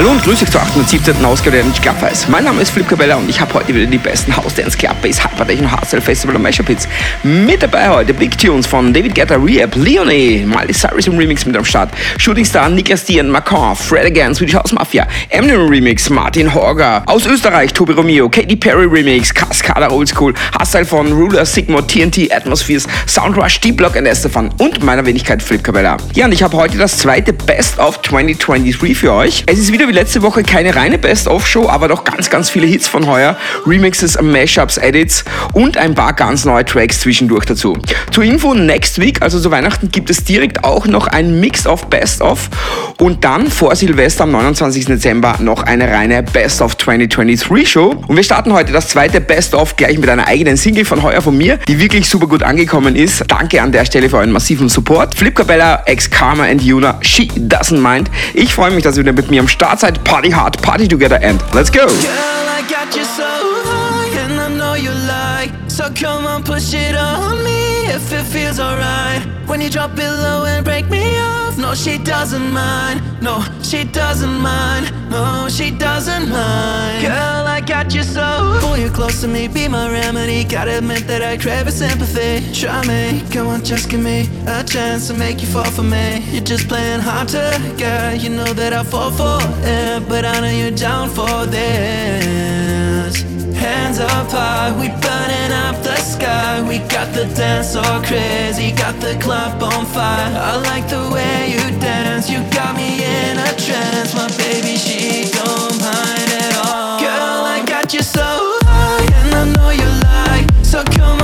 Hallo 0.00 0.12
und 0.12 0.22
grüß 0.22 0.42
euch 0.42 0.50
zur 0.50 0.62
817. 0.62 1.22
Ausgabe 1.26 1.58
der 1.58 1.62
Club 1.62 1.82
Clubfest. 1.82 2.26
Mein 2.30 2.44
Name 2.44 2.62
ist 2.62 2.70
Philipp 2.70 2.88
Cabella 2.88 3.16
und 3.16 3.28
ich 3.28 3.38
habe 3.38 3.52
heute 3.52 3.74
wieder 3.74 3.84
die 3.84 3.98
besten 3.98 4.34
House 4.34 4.54
Dance 4.54 4.78
Club 4.78 4.96
Bass 5.02 5.22
Hypertechno 5.22 5.70
Hardstyle 5.70 6.00
Festival 6.00 6.36
und 6.36 6.42
Mashup 6.42 6.68
Hits. 6.68 6.88
Mit 7.22 7.62
dabei 7.62 7.90
heute 7.90 8.14
Big 8.14 8.38
Tunes 8.38 8.66
von 8.66 8.94
David 8.94 9.14
Guetta, 9.14 9.34
Rehab, 9.36 9.76
Leonie, 9.76 10.46
Miley 10.46 10.72
Cyrus 10.72 11.06
im 11.06 11.18
Remix 11.18 11.44
mit 11.44 11.54
am 11.54 11.66
Start, 11.66 11.90
Shooting 12.16 12.46
Star, 12.46 12.70
Niklas 12.70 13.04
Dian, 13.04 13.28
Macron, 13.28 13.76
Fred 13.76 14.06
Again, 14.06 14.34
Swedish 14.34 14.54
House 14.54 14.72
Mafia, 14.72 15.06
Eminem 15.28 15.68
Remix, 15.68 16.08
Martin 16.08 16.54
Horger, 16.54 17.02
aus 17.04 17.26
Österreich, 17.26 17.74
Tobi 17.74 17.92
Romeo, 17.92 18.30
Katy 18.30 18.56
Perry 18.56 18.86
Remix, 18.86 19.34
Cascada 19.34 19.90
Oldschool, 19.90 20.32
Hardstyle 20.58 20.86
von 20.86 21.12
Ruler, 21.12 21.44
Sigma, 21.44 21.82
TNT, 21.82 22.32
Atmospheres, 22.32 22.86
Soundrush, 23.06 23.60
D-Block 23.60 23.96
und 23.96 24.06
Estefan 24.06 24.48
und 24.56 24.82
meiner 24.82 25.04
Wenigkeit 25.04 25.42
Philipp 25.42 25.62
Cabella. 25.62 25.98
Ja, 26.14 26.24
und 26.24 26.32
ich 26.32 26.42
habe 26.42 26.56
heute 26.56 26.78
das 26.78 26.96
zweite 26.96 27.34
Best 27.34 27.78
of 27.78 28.00
2023 28.00 28.96
für 28.96 29.12
euch. 29.12 29.44
Es 29.44 29.58
ist 29.58 29.70
wieder 29.70 29.89
wie 29.90 29.94
letzte 29.94 30.22
Woche 30.22 30.44
keine 30.44 30.76
reine 30.76 30.98
Best-of-Show, 30.98 31.68
aber 31.68 31.88
doch 31.88 32.04
ganz, 32.04 32.30
ganz 32.30 32.48
viele 32.48 32.64
Hits 32.64 32.86
von 32.86 33.08
heuer, 33.08 33.36
Remixes, 33.66 34.22
Mashups, 34.22 34.76
Edits 34.76 35.24
und 35.52 35.76
ein 35.76 35.96
paar 35.96 36.12
ganz 36.12 36.44
neue 36.44 36.64
Tracks 36.64 37.00
zwischendurch 37.00 37.44
dazu. 37.44 37.76
Zur 38.12 38.22
Info, 38.22 38.54
next 38.54 39.00
week, 39.00 39.20
also 39.20 39.40
zu 39.40 39.50
Weihnachten, 39.50 39.90
gibt 39.90 40.08
es 40.08 40.22
direkt 40.22 40.62
auch 40.62 40.86
noch 40.86 41.08
ein 41.08 41.40
Mix 41.40 41.66
of 41.66 41.86
Best-of 41.86 42.50
und 42.98 43.24
dann 43.24 43.50
vor 43.50 43.74
Silvester 43.74 44.24
am 44.24 44.30
29. 44.30 44.84
Dezember 44.84 45.38
noch 45.40 45.64
eine 45.64 45.90
reine 45.90 46.22
Best-of 46.22 46.76
2023 46.76 47.68
Show. 47.68 47.96
Und 48.06 48.14
wir 48.14 48.22
starten 48.22 48.52
heute 48.52 48.72
das 48.72 48.90
zweite 48.90 49.20
Best-of 49.20 49.74
gleich 49.74 49.98
mit 49.98 50.08
einer 50.08 50.28
eigenen 50.28 50.56
Single 50.56 50.84
von 50.84 51.02
heuer 51.02 51.20
von 51.20 51.36
mir, 51.36 51.58
die 51.66 51.80
wirklich 51.80 52.08
super 52.08 52.28
gut 52.28 52.44
angekommen 52.44 52.94
ist. 52.94 53.24
Danke 53.26 53.60
an 53.60 53.72
der 53.72 53.84
Stelle 53.84 54.08
für 54.08 54.18
euren 54.18 54.30
massiven 54.30 54.68
Support. 54.68 55.16
Flip 55.16 55.34
Cabella, 55.34 55.82
ex 55.86 56.08
Karma 56.08 56.44
and 56.44 56.62
Yuna, 56.62 57.00
She 57.00 57.24
Doesn't 57.24 57.80
Mind. 57.80 58.08
Ich 58.34 58.54
freue 58.54 58.70
mich, 58.70 58.84
dass 58.84 58.96
ihr 58.96 59.02
wieder 59.02 59.14
mit 59.14 59.30
mir 59.32 59.40
am 59.40 59.48
Start 59.48 59.69
seid. 59.78 60.04
Party 60.04 60.30
hard, 60.30 60.54
party 60.62 60.88
together, 60.88 61.18
and 61.22 61.40
let's 61.54 61.70
go. 61.70 61.86
Girl, 61.86 62.46
I 62.58 62.66
got 62.68 62.96
you 62.96 63.04
so 63.04 63.30
high, 63.70 64.08
and 64.24 64.32
I 64.40 64.48
know 64.48 64.74
you 64.74 64.90
like. 64.90 65.52
So 65.70 65.90
come 65.94 66.26
on, 66.26 66.42
push 66.42 66.74
it 66.74 66.96
on 66.96 67.42
me 67.44 67.86
if 67.86 68.12
it 68.12 68.24
feels 68.24 68.58
alright. 68.58 69.22
When 69.46 69.60
you 69.60 69.70
drop 69.70 69.98
and 69.98 70.64
break 70.64 70.88
me 70.90 71.18
no, 71.58 71.74
she 71.74 71.98
doesn't 71.98 72.52
mind. 72.52 73.00
No, 73.22 73.42
she 73.62 73.84
doesn't 73.84 74.40
mind. 74.40 74.90
No, 75.10 75.48
she 75.48 75.70
doesn't 75.70 76.28
mind. 76.28 77.02
Girl, 77.02 77.46
I 77.46 77.60
got 77.60 77.94
you 77.94 78.02
so. 78.02 78.58
Pull 78.60 78.76
you 78.76 78.90
close 78.90 79.20
to 79.20 79.28
me, 79.28 79.48
be 79.48 79.68
my 79.68 79.90
remedy. 79.90 80.44
Gotta 80.44 80.78
admit 80.78 81.06
that 81.06 81.22
I 81.22 81.36
crave 81.36 81.66
a 81.66 81.72
sympathy. 81.72 82.40
Try 82.52 82.86
me, 82.86 83.22
come 83.30 83.46
on, 83.48 83.64
just 83.64 83.90
give 83.90 84.00
me 84.00 84.28
a 84.46 84.64
chance 84.64 85.08
to 85.08 85.14
make 85.14 85.40
you 85.40 85.48
fall 85.48 85.70
for 85.70 85.82
me. 85.82 86.20
You're 86.30 86.44
just 86.44 86.68
playing 86.68 87.00
hard 87.00 87.28
to 87.28 87.74
get. 87.76 88.22
You 88.22 88.30
know 88.30 88.52
that 88.54 88.72
I 88.72 88.82
fall 88.82 89.10
for 89.10 89.38
it, 89.64 90.08
but 90.08 90.24
I 90.24 90.40
know 90.40 90.50
you're 90.50 90.70
down 90.70 91.08
for 91.10 91.46
this. 91.46 93.22
Hands 93.54 93.98
up 93.98 94.30
high, 94.30 94.72
we 94.80 94.88
burning 94.88 95.52
up 95.52 95.76
the 95.82 95.99
sky. 96.20 96.62
We 96.68 96.78
got 96.78 97.12
the 97.14 97.24
dance 97.34 97.74
all 97.74 98.02
crazy, 98.02 98.72
got 98.72 98.96
the 99.00 99.14
club 99.20 99.62
on 99.62 99.86
fire. 99.86 100.30
I 100.50 100.56
like 100.70 100.88
the 100.88 101.02
way 101.14 101.52
you 101.54 101.64
dance, 101.80 102.28
you 102.28 102.40
got 102.50 102.76
me 102.76 103.02
in 103.04 103.38
a 103.38 103.52
trance. 103.64 104.14
My 104.14 104.28
baby, 104.36 104.76
she 104.76 105.30
don't 105.38 105.76
mind 105.80 106.30
at 106.44 106.54
all. 106.64 107.00
Girl, 107.00 107.40
I 107.56 107.64
got 107.66 107.92
you 107.94 108.02
so 108.02 108.28
high, 108.68 109.06
and 109.20 109.34
I 109.40 109.44
know 109.56 109.70
you 109.70 109.90
like. 110.10 110.46
So 110.64 110.84
come 110.84 111.19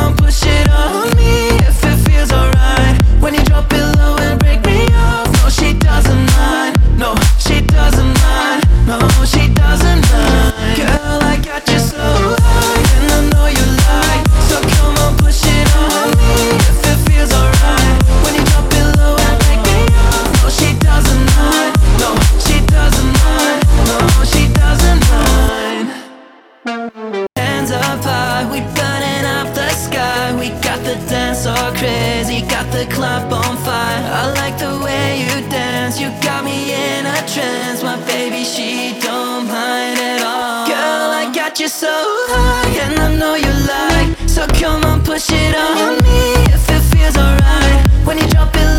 I 33.19 34.33
like 34.35 34.59
the 34.59 34.79
way 34.85 35.21
you 35.21 35.49
dance, 35.49 35.99
you 35.99 36.09
got 36.23 36.45
me 36.45 36.73
in 36.73 37.07
a 37.07 37.17
trance. 37.27 37.83
My 37.83 37.97
baby, 38.05 38.45
she 38.45 38.99
don't 39.01 39.47
mind 39.47 39.99
at 39.99 40.23
all. 40.23 40.67
Girl, 40.67 41.11
I 41.11 41.33
got 41.35 41.59
you 41.59 41.69
so 41.69 41.89
high, 41.89 42.69
and 42.85 42.99
I 43.01 43.17
know 43.17 43.35
you 43.35 43.53
like. 43.67 44.29
So 44.29 44.47
come 44.61 44.85
on, 44.85 45.03
push 45.03 45.31
it 45.31 45.55
on 45.57 45.97
me 46.05 46.35
if 46.53 46.69
it 46.69 46.83
feels 46.95 47.17
alright. 47.17 47.89
When 48.05 48.19
you 48.19 48.27
drop 48.29 48.55
it 48.55 48.76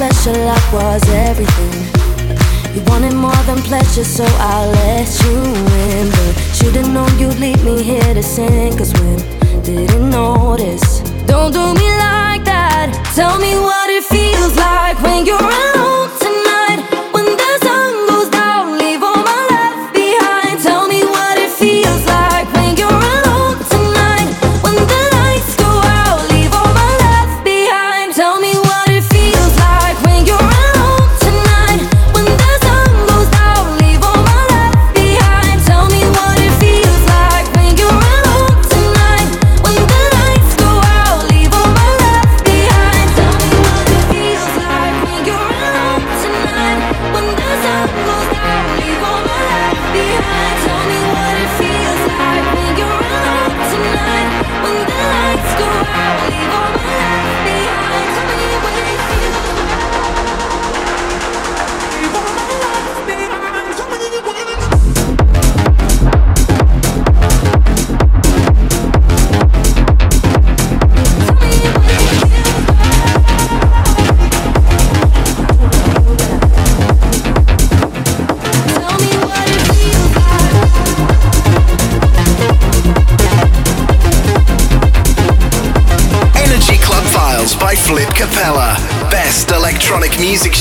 special 0.00 0.48
I 0.48 0.58
was 0.72 1.06
everything. 1.10 1.76
You 2.74 2.82
wanted 2.86 3.12
more 3.12 3.42
than 3.44 3.58
pleasure, 3.58 4.02
so 4.02 4.24
I 4.24 4.66
let 4.78 5.08
you 5.22 5.36
in. 5.84 6.08
But 6.16 6.62
you 6.62 6.72
didn't 6.72 6.94
know 6.94 7.06
you'd 7.18 7.38
leave 7.38 7.62
me 7.62 7.82
here 7.82 8.14
to 8.14 8.22
sink 8.22 8.78
Cause 8.78 8.94
when 8.94 9.18
Didn't 9.62 10.08
notice. 10.08 11.00
Don't 11.26 11.52
do 11.52 11.64
me 11.80 11.88
like 12.06 12.44
that. 12.46 12.88
Tell 13.14 13.38
me 13.38 13.52
what 13.58 13.90
it 13.90 14.04
feels 14.04 14.56
like 14.56 14.96
when 15.02 15.26
you're 15.26 15.36
alone. 15.36 15.79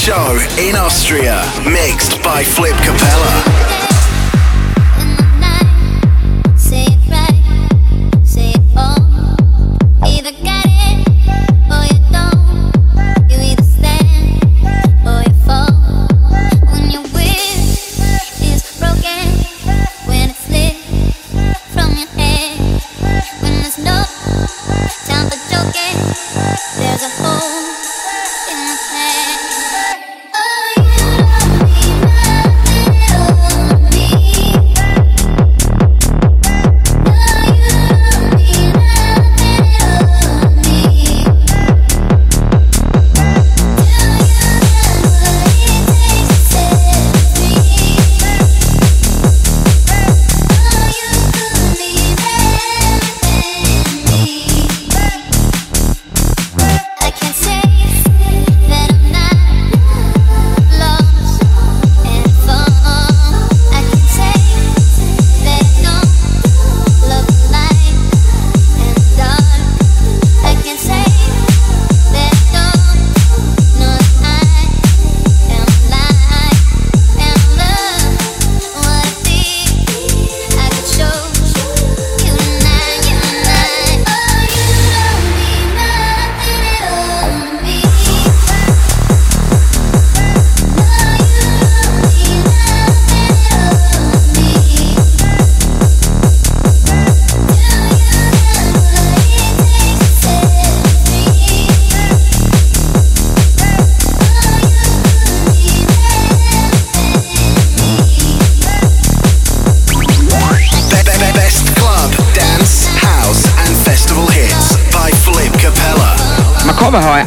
Show 0.09 0.39
in 0.57 0.75
Austria, 0.75 1.39
mixed 1.65 2.23
by 2.23 2.43
Flip 2.43 2.75
Capella. 2.77 3.68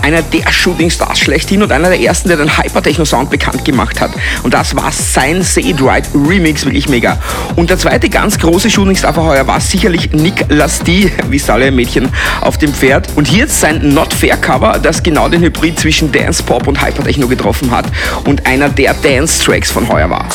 Einer 0.03 0.23
der 0.23 0.53
Shooting-Stars 0.53 1.19
schlechthin 1.19 1.63
und 1.63 1.73
einer 1.73 1.89
der 1.89 2.01
ersten, 2.01 2.29
der 2.29 2.37
den 2.37 2.57
Hypertechno-Sound 2.57 3.31
bekannt 3.31 3.65
gemacht 3.65 4.01
hat. 4.01 4.11
Und 4.43 4.55
das 4.55 4.75
war 4.77 4.91
sein 4.93 5.43
Say 5.43 5.63
It 5.63 5.83
Right 5.83 6.07
Remix, 6.15 6.65
wirklich 6.65 6.89
mega. 6.89 7.19
Und 7.57 7.71
der 7.71 7.79
zweite 7.79 8.09
ganz 8.09 8.39
große 8.39 8.71
Shooting-Star 8.71 9.15
für 9.15 9.23
heuer 9.23 9.47
war 9.47 9.61
sicherlich 9.61 10.13
Nick 10.13 10.45
Lasty, 10.49 11.11
wie 11.29 11.43
alle 11.49 11.71
Mädchen 11.71 12.09
auf 12.41 12.59
dem 12.59 12.73
Pferd. 12.73 13.09
Und 13.17 13.29
hier 13.29 13.47
ist 13.47 13.61
sein 13.61 13.95
Not 13.95 14.13
Fair 14.13 14.37
Cover, 14.37 14.79
das 14.79 15.03
genau 15.03 15.29
den 15.29 15.43
Hybrid 15.43 15.79
zwischen 15.79 16.11
Dance, 16.11 16.43
Pop 16.43 16.67
und 16.67 16.85
Hypertechno 16.85 17.27
getroffen 17.27 17.71
hat 17.71 17.87
und 18.25 18.47
einer 18.47 18.69
der 18.69 18.95
Dance-Tracks 18.95 19.71
von 19.71 19.89
heuer 19.89 20.11
war. 20.11 20.29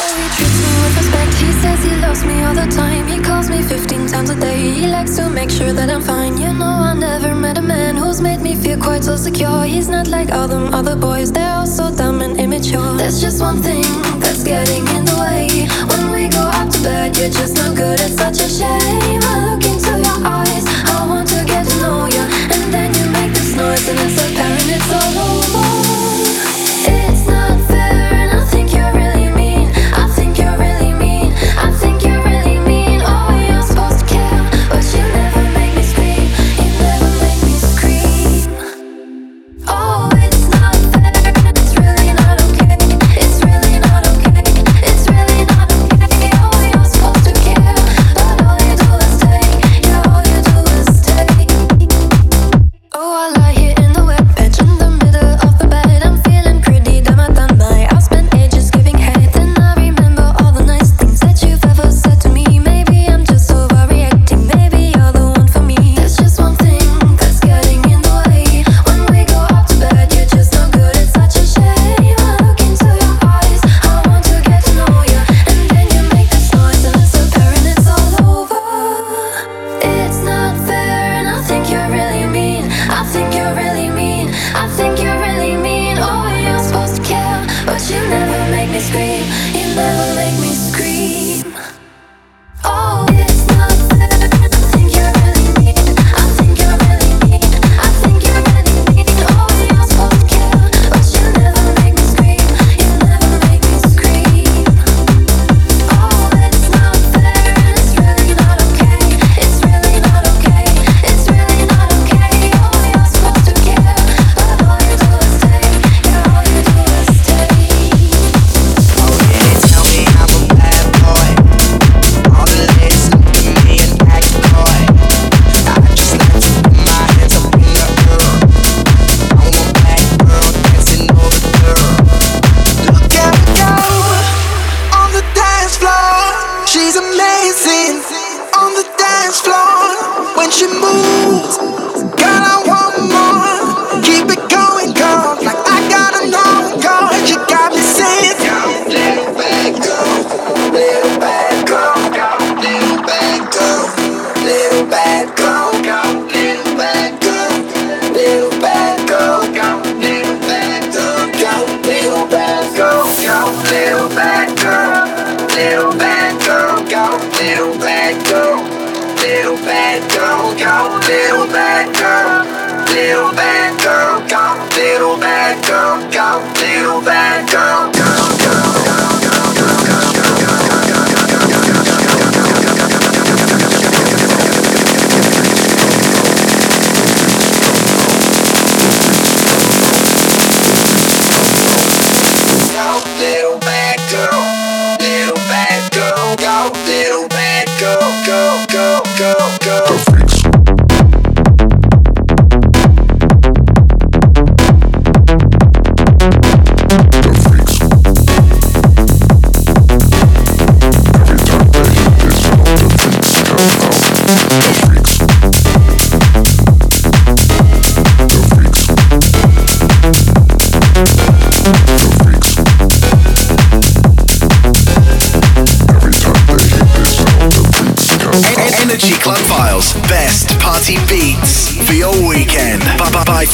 who's 8.18 8.22
made 8.22 8.42
me 8.42 8.57
feel 8.78 8.84
quite 8.84 9.04
so 9.04 9.16
secure. 9.16 9.64
He's 9.64 9.90
not 9.90 10.08
like 10.08 10.32
all 10.32 10.48
them 10.48 10.74
other 10.74 10.96
boys, 10.96 11.32
they're 11.32 11.54
all 11.54 11.66
so 11.66 11.94
dumb 11.96 12.22
and 12.22 12.40
immature. 12.40 12.94
There's 12.98 13.22
just 13.22 13.42
one 13.42 13.62
thing 13.62 13.84
that's 14.20 14.44
getting 14.44 14.88
in 14.96 15.06
the 15.06 15.18
way. 15.20 15.68
When 15.90 16.12
we 16.12 16.28
go 16.30 16.40
out 16.40 16.72
to 16.72 16.84
bed, 16.84 17.18
you're 17.18 17.30
just 17.30 17.56
no 17.56 17.74
good. 17.74 18.00
It's 18.00 18.16
such 18.16 18.40
a 18.42 18.50
shame. 18.50 19.22
I 19.24 19.56
look 19.56 19.67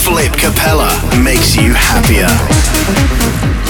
Flip 0.04 0.34
Capella 0.36 0.92
makes 1.24 1.56
you 1.56 1.72
happier. 1.72 2.28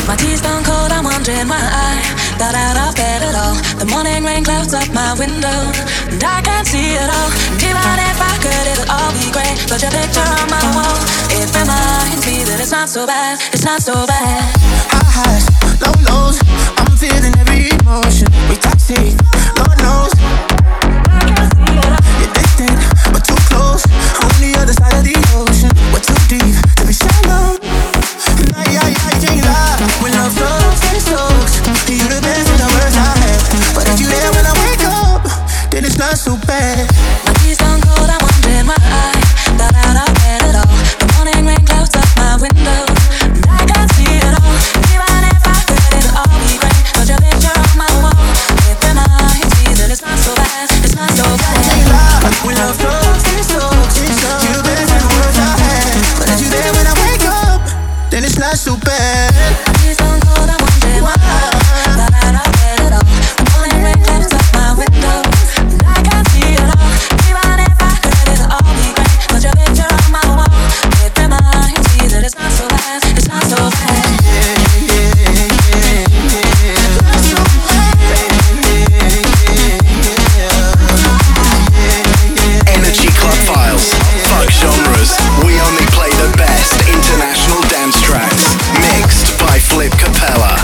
My 0.09 0.15
tea's 0.17 0.41
gone 0.41 0.63
cold, 0.65 0.91
I'm 0.91 1.05
wondering 1.05 1.47
why 1.47 1.61
I 1.61 2.01
got 2.41 2.55
out 2.57 2.89
of 2.89 2.95
bed 2.95 3.21
at 3.21 3.37
all. 3.37 3.53
The 3.77 3.85
morning 3.85 4.25
rain 4.25 4.43
clouds 4.43 4.73
up 4.73 4.89
my 4.89 5.13
window, 5.13 5.69
and 6.09 6.17
I 6.17 6.41
can't 6.41 6.65
see 6.65 6.97
it 6.97 7.05
all. 7.05 7.29
And 7.53 7.61
even 7.61 7.97
if 8.09 8.17
I 8.17 8.33
could, 8.41 8.65
it'll 8.65 8.89
all 8.89 9.13
be 9.13 9.29
great. 9.29 9.61
Put 9.69 9.85
your 9.85 9.93
picture 9.93 10.25
on 10.25 10.49
my 10.49 10.65
wall. 10.73 10.97
It 11.37 11.53
reminds 11.53 12.25
me 12.25 12.41
that 12.49 12.57
it's 12.57 12.73
not 12.73 12.89
so 12.89 13.05
bad, 13.05 13.37
it's 13.53 13.63
not 13.63 13.85
so 13.85 13.93
bad. 14.09 14.41
High 14.89 15.05
highs, 15.05 15.45
low 15.85 15.93
lows. 16.09 16.41
I'm 16.81 16.97
feeling 16.97 17.37
every 17.37 17.69
emotion. 17.77 18.27
We 18.49 18.57
toxic, 18.57 19.13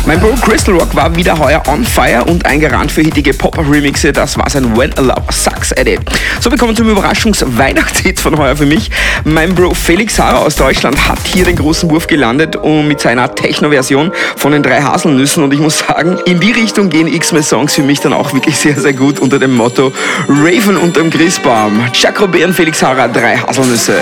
Mein 0.10 0.20
Bro 0.22 0.34
Crystal 0.42 0.74
Rock 0.74 0.96
war 0.96 1.16
wieder 1.16 1.38
heuer 1.38 1.62
on 1.68 1.86
fire 1.86 2.24
und 2.26 2.44
eingerannt 2.44 2.92
für 2.92 3.02
hittige 3.02 3.32
Pop-Remixe. 3.32 4.12
Das 4.12 4.40
war 4.40 4.50
sein 4.50 4.76
When 4.76 4.92
a 4.98 5.02
Lover 5.02 5.32
Sucks 5.32 5.72
Edit. 5.74 6.00
So, 6.40 6.50
wir 6.50 6.58
kommen 6.58 6.76
zum 6.76 6.90
Überraschungs-Weihnachtshit 6.90 8.20
von 8.20 8.36
heuer 8.36 8.56
für 8.56 8.66
mich. 8.66 8.90
Mein 9.24 9.54
Bro 9.54 9.76
Felix 9.76 10.18
Hara 10.18 10.40
aus 10.40 10.56
Deutschland 10.56 11.08
hat 11.08 11.20
hier 11.28 11.46
den 11.46 11.58
großen 11.58 11.92
Wurf 11.92 12.08
gelandet 12.08 12.56
und 12.56 12.88
mit 12.88 13.00
seiner 13.00 13.36
Techno-Version 13.36 14.12
von 14.36 14.52
den 14.52 14.64
drei 14.64 14.82
Haselnüssen. 14.82 15.44
Und 15.44 15.54
ich 15.54 15.60
muss 15.60 15.78
sagen, 15.78 16.18
in 16.26 16.40
die 16.40 16.54
Richtung 16.54 16.90
gehen 16.90 17.08
X-Men-Songs 17.08 17.76
für 17.76 17.84
mich 17.84 18.00
dann 18.00 18.14
auch 18.14 18.34
wirklich 18.34 18.58
sehr, 18.58 18.82
sehr 18.82 18.94
gut 18.94 19.20
unter 19.20 19.38
dem 19.38 19.56
Motto 19.56 19.94
Raven 20.28 20.78
unterm 20.78 21.12
Christbaum. 21.12 21.84
Jacob 21.94 22.34
und 22.34 22.54
Felix 22.56 22.82
Hara, 22.82 23.08
drei 23.08 23.38
Haselnüsse. 23.38 24.02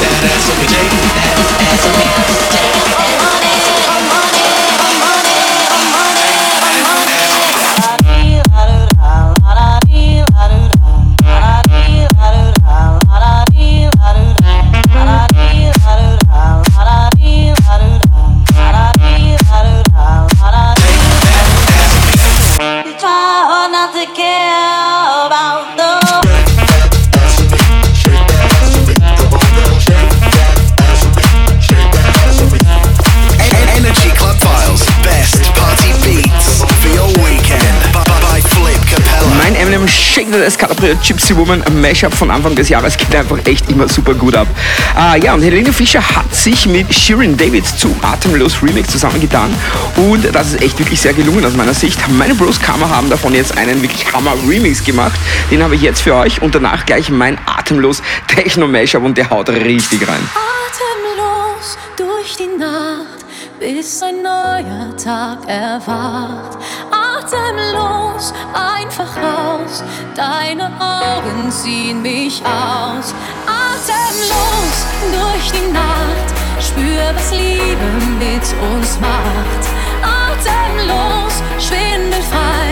That 0.00 0.33
Ass 40.44 40.58
Calabrian 40.58 40.98
Gypsy 41.00 41.34
Woman 41.34 41.64
Mashup 41.80 42.12
von 42.14 42.30
Anfang 42.30 42.54
des 42.54 42.68
Jahres 42.68 42.98
geht 42.98 43.14
einfach 43.16 43.38
echt 43.46 43.70
immer 43.70 43.88
super 43.88 44.12
gut 44.12 44.36
ab. 44.36 44.46
Ah, 44.94 45.16
ja, 45.16 45.32
und 45.32 45.42
Helene 45.42 45.72
Fischer 45.72 46.02
hat 46.02 46.34
sich 46.34 46.66
mit 46.66 46.92
Shirin 46.92 47.34
David 47.36 47.66
zu 47.66 47.94
Atemlos 48.02 48.62
Remix 48.62 48.88
zusammengetan 48.88 49.54
und 49.96 50.34
das 50.34 50.52
ist 50.52 50.62
echt 50.62 50.78
wirklich 50.78 51.00
sehr 51.00 51.14
gelungen 51.14 51.46
aus 51.46 51.54
meiner 51.54 51.72
Sicht. 51.72 51.98
Meine 52.10 52.34
Bros 52.34 52.60
Kammer 52.60 52.90
haben 52.90 53.08
davon 53.08 53.34
jetzt 53.34 53.56
einen 53.56 53.80
wirklich 53.80 54.12
Hammer 54.12 54.34
Remix 54.46 54.84
gemacht. 54.84 55.18
Den 55.50 55.62
habe 55.62 55.76
ich 55.76 55.82
jetzt 55.82 56.02
für 56.02 56.14
euch 56.14 56.42
und 56.42 56.54
danach 56.54 56.84
gleich 56.84 57.08
mein 57.08 57.38
Atemlos 57.46 58.02
Techno 58.28 58.66
Mashup 58.66 59.02
und 59.02 59.16
der 59.16 59.30
haut 59.30 59.48
richtig 59.48 60.06
rein. 60.06 60.28
Atemlos 60.68 61.78
durch 61.96 62.36
die 62.36 62.58
Nacht, 62.58 63.24
bis 63.58 64.02
ein 64.02 64.22
neuer 64.22 64.94
Tag 64.96 65.48
erwacht. 65.48 66.58
Einfach 68.96 69.16
raus, 69.16 69.82
deine 70.14 70.66
Augen 70.66 71.50
ziehen 71.50 72.00
mich 72.00 72.40
aus. 72.44 73.12
Atemlos 73.44 74.76
durch 75.10 75.50
die 75.50 75.72
Nacht, 75.72 76.30
spür, 76.60 77.12
was 77.16 77.32
Liebe 77.32 77.90
mit 78.20 78.46
uns 78.70 79.00
macht. 79.00 79.64
Atemlos, 80.00 81.42
schwindelfrei, 81.58 82.70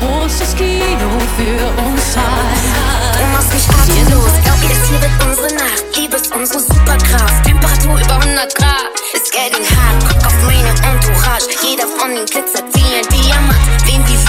großes 0.00 0.56
Kino 0.56 1.10
für 1.36 1.84
uns 1.84 2.12
zwei. 2.12 3.20
Du 3.20 3.26
machst 3.30 3.54
mich 3.54 3.68
atemlos, 3.68 4.32
glaub 4.42 4.58
mir, 4.58 4.68
das 4.68 4.88
hier 4.88 5.00
wird 5.00 5.24
unsere 5.24 5.54
Nacht. 5.54 5.84
Liebe 5.96 6.16
ist 6.16 6.34
unsere 6.34 6.58
Superkraft, 6.58 7.44
Temperatur 7.44 8.00
über 8.00 8.16
100 8.16 8.52
Grad. 8.56 8.90
It's 9.14 9.30
getting 9.30 9.62
hot, 9.62 10.08
guck 10.08 10.26
auf 10.26 10.42
meine 10.42 10.70
Entourage. 10.70 11.46
Jeder 11.62 11.86
von 11.86 12.10
ihnen 12.10 12.26
glitzert 12.26 12.64
wie 12.74 12.96
ein 12.96 13.06
Diamant. 13.12 13.81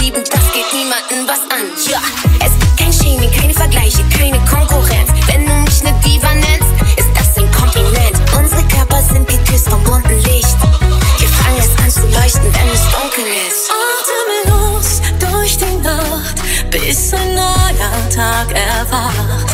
Lieben, 0.04 0.22
das 0.30 0.52
geht 0.52 0.66
niemanden 0.74 1.26
was 1.30 1.40
an. 1.50 1.64
Ja, 1.90 2.02
es 2.46 2.52
gibt 2.60 2.78
kein 2.78 2.92
Shaming, 2.92 3.32
keine 3.32 3.54
Vergleiche, 3.54 4.04
keine 4.10 4.38
Konkurrenz. 4.44 5.10
Wenn 5.28 5.46
du 5.46 5.54
mich 5.54 5.82
ne 5.82 5.94
Diva 6.04 6.34
nennst, 6.34 6.68
ist 6.98 7.08
das 7.16 7.38
ein 7.38 7.50
Kompliment. 7.54 8.12
Unsere 8.38 8.64
Körper 8.68 9.02
sind 9.02 9.26
geküsst 9.26 9.70
vom 9.70 9.82
bunten 9.86 10.20
Licht. 10.24 10.58
Wir 11.20 11.30
fangen 11.30 11.58
es 11.58 11.70
an 11.82 11.90
zu 11.90 12.02
leuchten, 12.02 12.54
wenn 12.54 12.70
es 12.74 12.84
dunkel 12.92 13.26
ist. 13.48 13.72
Atemlos 13.72 15.02
durch 15.22 15.58
die 15.58 15.78
Nacht, 15.78 16.36
bis 16.70 17.14
ein 17.14 17.36
neuer 17.36 18.10
Tag 18.14 18.52
erwacht. 18.52 19.54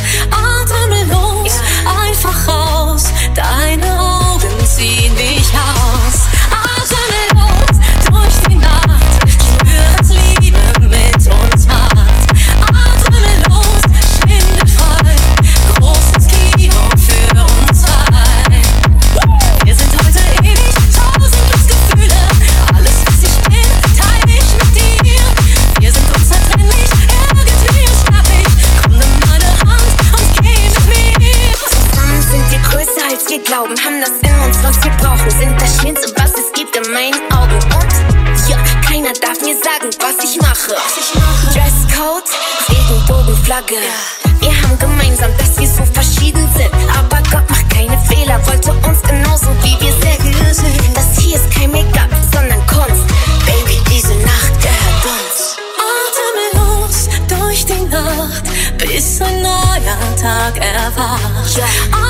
Ich 40.75 41.15
mache. 41.15 41.47
Dresscode, 41.47 42.29
Regenbogenflagge. 42.69 43.75
Wir 44.39 44.61
haben 44.61 44.77
gemeinsam, 44.77 45.31
dass 45.37 45.57
wir 45.57 45.67
so 45.67 45.83
verschieden 45.93 46.47
sind. 46.55 46.69
Aber 46.97 47.17
Gott 47.31 47.49
macht 47.49 47.69
keine 47.69 47.97
Fehler, 48.05 48.39
wollte 48.45 48.71
uns 48.71 49.01
genauso 49.01 49.47
wie 49.63 49.79
wir 49.79 49.91
sind. 49.93 50.95
Das 50.95 51.17
hier 51.17 51.35
ist 51.35 51.49
kein 51.51 51.71
Make-up, 51.71 52.09
sondern 52.31 52.65
Kunst. 52.67 53.07
Baby, 53.45 53.81
diese 53.89 54.13
Nacht 54.15 54.53
gehört 54.61 55.05
uns. 55.05 55.57
Atemlos 56.05 57.09
durch 57.27 57.65
die 57.65 57.85
Nacht, 57.85 58.43
bis 58.77 59.21
ein 59.21 59.41
neuer 59.41 60.15
Tag 60.21 60.57
erwacht. 60.57 62.08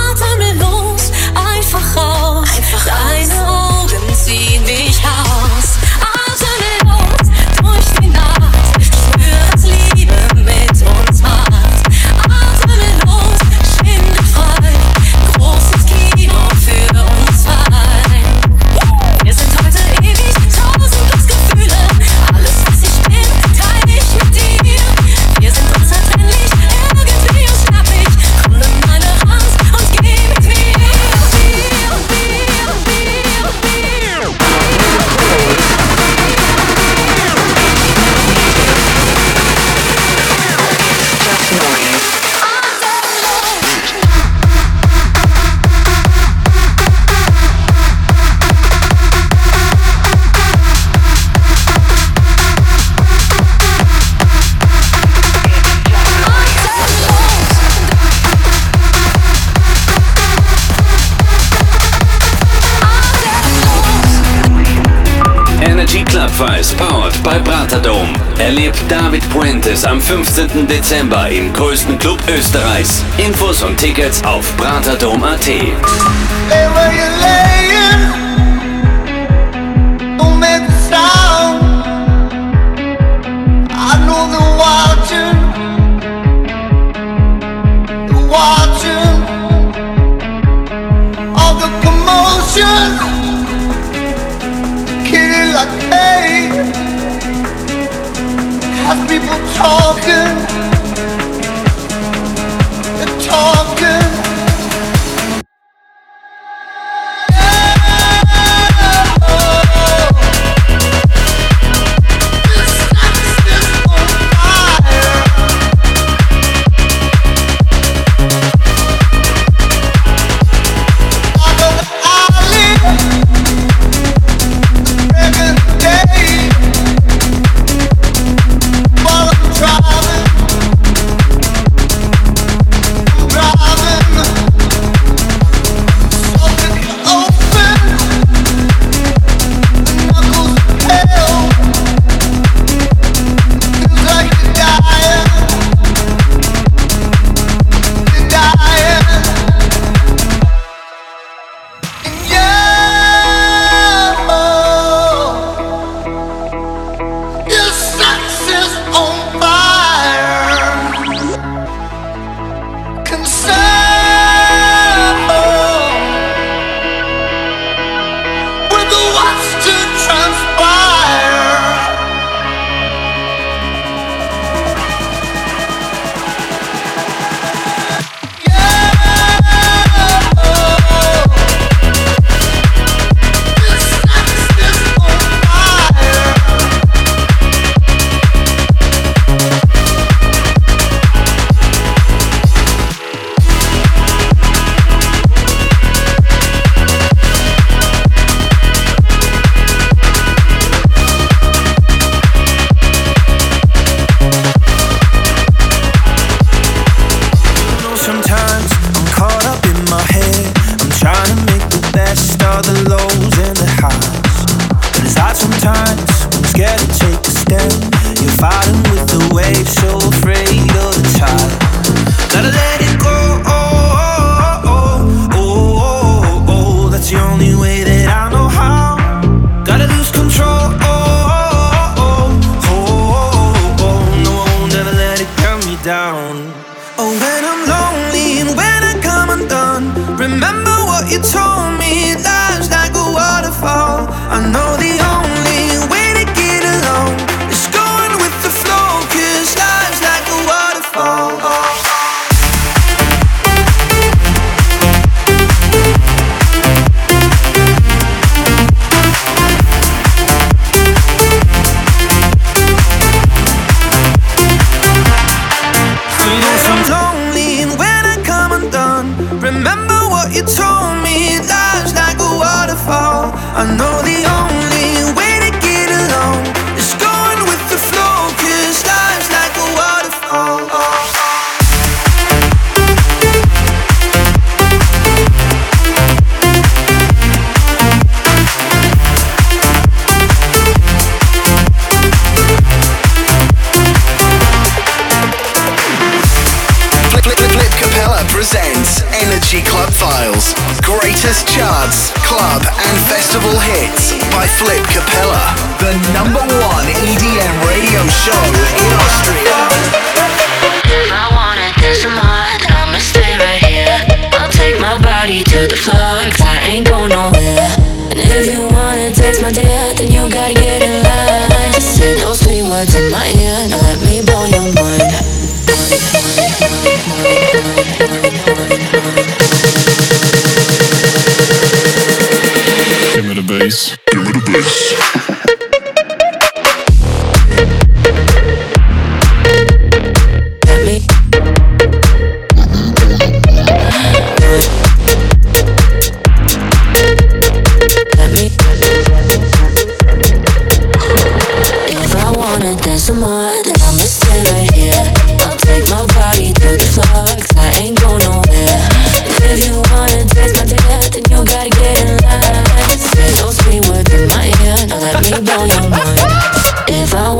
15. 70.09 70.65
Dezember 70.65 71.29
im 71.29 71.53
größten 71.53 71.99
Club 71.99 72.17
Österreichs. 72.35 73.05
Infos 73.19 73.61
und 73.61 73.77
Tickets 73.77 74.23
auf 74.23 74.57
bratadom.at. 74.57 75.47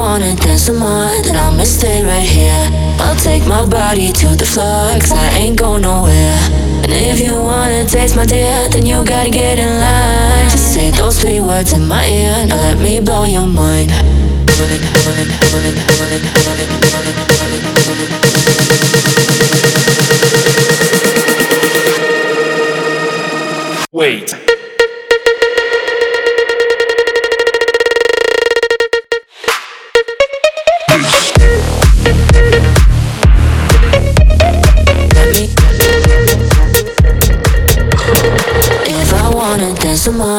wanna 0.09 0.35
dance 0.35 0.63
some 0.63 0.77
more, 0.77 1.11
then 1.21 1.35
I'ma 1.35 1.63
stay 1.63 2.03
right 2.03 2.27
here. 2.37 2.65
I'll 2.99 3.15
take 3.15 3.45
my 3.45 3.63
body 3.63 4.11
to 4.11 4.27
the 4.35 4.45
floor, 4.45 4.89
cause 4.99 5.11
I 5.11 5.27
ain't 5.37 5.59
going 5.59 5.83
nowhere. 5.83 6.39
And 6.83 6.91
if 6.91 7.19
you 7.19 7.35
wanna 7.35 7.85
taste 7.85 8.15
my 8.15 8.25
dear, 8.25 8.57
then 8.69 8.87
you 8.87 9.05
gotta 9.05 9.29
get 9.29 9.59
in 9.59 9.69
line. 9.79 10.49
Just 10.49 10.73
say 10.73 10.89
those 10.89 11.21
three 11.21 11.41
words 11.41 11.73
in 11.73 11.87
my 11.87 12.07
ear, 12.07 12.47
now 12.47 12.55
let 12.55 12.79
me 12.79 12.99
blow 12.99 13.25
your 13.25 13.45
mind. 13.45 13.91
Wait. 23.91 24.58
to. 40.11 40.38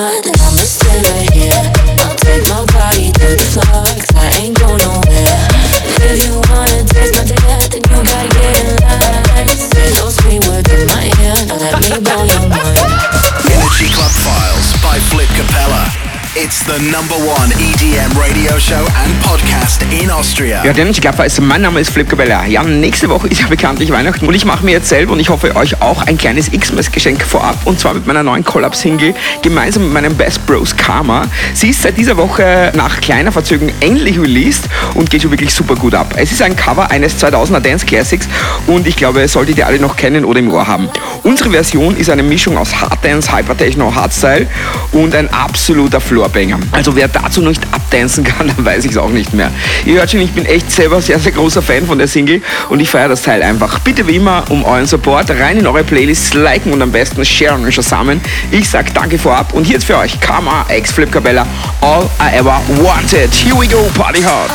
The 16.70 16.92
number 16.92 17.16
one 17.16 17.50
EDM 17.58 18.16
radio 18.16 18.56
show 18.56 18.86
and 19.02 19.12
podcast 19.24 19.82
in 19.90 20.08
Austria. 20.08 20.64
Ja, 20.64 20.72
der 20.72 20.86
Club 20.92 21.18
ist, 21.26 21.40
mein 21.40 21.62
Name 21.62 21.80
ist 21.80 21.90
Flip 21.90 22.08
Cabella. 22.08 22.46
Ja, 22.46 22.62
nächste 22.62 23.08
Woche 23.08 23.26
ist 23.26 23.40
ja 23.40 23.48
bekanntlich 23.48 23.90
Weihnachten 23.90 24.24
und 24.24 24.34
ich 24.34 24.44
mache 24.44 24.64
mir 24.64 24.72
jetzt 24.72 24.88
selber 24.88 25.14
und 25.14 25.20
ich 25.20 25.30
hoffe 25.30 25.56
euch 25.56 25.82
auch 25.82 26.02
ein 26.06 26.16
kleines 26.16 26.48
Xmas-Geschenk 26.48 27.22
vorab 27.22 27.58
und 27.64 27.80
zwar 27.80 27.94
mit 27.94 28.06
meiner 28.06 28.22
neuen 28.22 28.44
Collab-Single 28.44 29.14
gemeinsam 29.42 29.84
mit 29.84 29.92
meinem 29.94 30.14
Best 30.14 30.46
Bros 30.46 30.76
Karma. 30.90 31.22
Sie 31.54 31.68
ist 31.68 31.82
seit 31.82 31.96
dieser 31.96 32.16
Woche 32.16 32.72
nach 32.74 33.00
kleiner 33.00 33.30
Verzögerung 33.30 33.72
endlich 33.78 34.18
released 34.18 34.64
und 34.94 35.08
geht 35.08 35.22
schon 35.22 35.30
wirklich 35.30 35.54
super 35.54 35.76
gut 35.76 35.94
ab. 35.94 36.14
Es 36.16 36.32
ist 36.32 36.42
ein 36.42 36.56
Cover 36.56 36.90
eines 36.90 37.16
2000er 37.22 37.60
Dance 37.60 37.86
Classics 37.86 38.26
und 38.66 38.88
ich 38.88 38.96
glaube, 38.96 39.28
solltet 39.28 39.56
ihr 39.56 39.68
alle 39.68 39.78
noch 39.78 39.94
kennen 39.94 40.24
oder 40.24 40.40
im 40.40 40.52
Ohr 40.52 40.66
haben. 40.66 40.88
Unsere 41.22 41.50
Version 41.50 41.96
ist 41.96 42.10
eine 42.10 42.24
Mischung 42.24 42.58
aus 42.58 42.80
Hard 42.80 43.04
Dance, 43.04 43.32
Hypertechno, 43.32 43.94
Hardstyle 43.94 44.48
und 44.90 45.14
ein 45.14 45.32
absoluter 45.32 46.00
Floorbanger. 46.00 46.58
Also 46.72 46.96
wer 46.96 47.06
dazu 47.06 47.40
nicht 47.40 47.62
abdancen 47.90 48.24
kann, 48.24 48.46
dann 48.56 48.64
weiß 48.64 48.84
ich 48.84 48.92
es 48.92 48.96
auch 48.96 49.08
nicht 49.08 49.34
mehr. 49.34 49.50
Ihr 49.84 49.94
hört 49.94 50.10
schon, 50.10 50.20
ich 50.20 50.32
bin 50.32 50.46
echt 50.46 50.70
selber 50.70 51.00
sehr, 51.00 51.18
sehr 51.18 51.32
großer 51.32 51.62
Fan 51.62 51.86
von 51.86 51.98
der 51.98 52.08
Single 52.08 52.40
und 52.68 52.80
ich 52.80 52.88
feiere 52.88 53.08
das 53.08 53.22
Teil 53.22 53.42
einfach. 53.42 53.80
Bitte 53.80 54.06
wie 54.06 54.16
immer 54.16 54.44
um 54.48 54.64
euren 54.64 54.86
Support 54.86 55.30
rein 55.30 55.58
in 55.58 55.66
eure 55.66 55.84
Playlists, 55.84 56.34
liken 56.34 56.72
und 56.72 56.82
am 56.82 56.92
besten 56.92 57.24
sharen 57.24 57.64
und 57.64 57.74
zusammen. 57.74 58.20
Ich 58.50 58.68
sag 58.68 58.94
danke 58.94 59.18
vorab 59.18 59.52
und 59.52 59.68
jetzt 59.68 59.84
für 59.84 59.96
euch 59.98 60.20
Karma 60.20 60.64
X 60.68 60.92
Flip 60.92 61.10
Cabella 61.10 61.46
All 61.80 62.08
I 62.20 62.36
Ever 62.36 62.60
Wanted. 62.82 63.32
Here 63.34 63.58
we 63.58 63.66
go, 63.66 63.82
Party 63.94 64.22
Hard. 64.22 64.50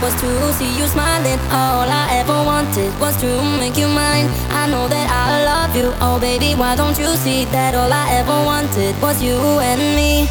Was 0.00 0.14
to 0.20 0.52
see 0.52 0.78
you 0.78 0.86
smiling. 0.86 1.38
All 1.50 1.88
I 1.88 2.20
ever 2.20 2.44
wanted 2.44 2.92
was 3.00 3.20
to 3.20 3.26
make 3.58 3.76
you 3.76 3.88
mine. 3.88 4.30
I 4.50 4.68
know 4.70 4.86
that 4.86 5.10
I 5.10 5.44
love 5.44 5.74
you. 5.74 5.92
Oh, 6.00 6.20
baby, 6.20 6.54
why 6.54 6.76
don't 6.76 6.96
you 6.96 7.08
see 7.16 7.44
that 7.46 7.74
all 7.74 7.92
I 7.92 8.06
ever 8.12 8.44
wanted 8.44 8.94
was 9.02 9.20
you 9.20 9.34
and 9.34 9.80
me? 9.96 10.28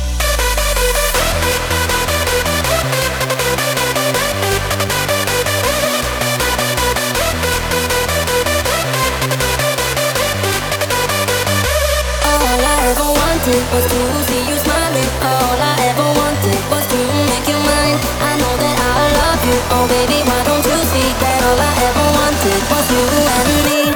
Was 13.51 13.85
to 13.85 14.23
see 14.23 14.47
you 14.47 14.55
smiling. 14.55 15.09
All 15.19 15.59
I 15.59 15.75
ever 15.91 16.07
wanted 16.15 16.59
was 16.71 16.85
to 16.87 16.99
make 17.27 17.47
you 17.47 17.59
mine. 17.59 17.99
I 18.23 18.39
know 18.39 18.55
that 18.55 18.77
I 18.79 19.03
love 19.19 19.41
you. 19.43 19.57
Oh, 19.75 19.85
baby, 19.87 20.23
why 20.23 20.39
don't 20.47 20.63
you 20.63 20.79
see 20.87 21.09
that 21.19 21.43
all 21.43 21.59
I 21.59 21.73
ever 21.83 22.07
wanted 22.19 22.61
was 22.71 22.87
you 22.91 23.03
and 23.35 23.65
me? 23.67 23.92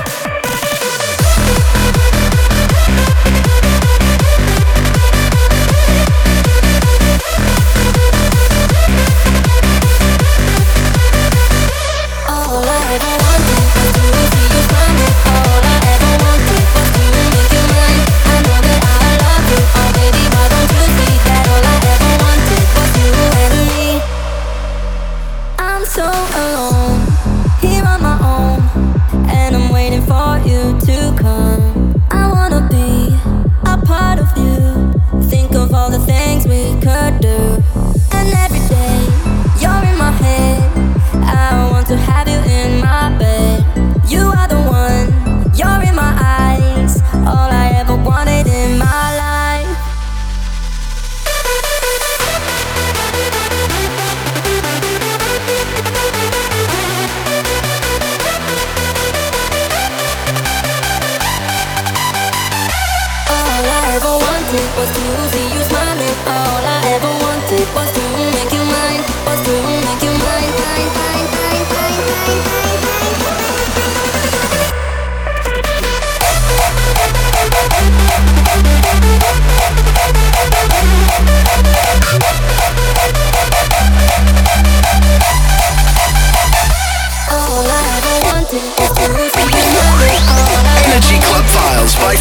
have 42.06 42.27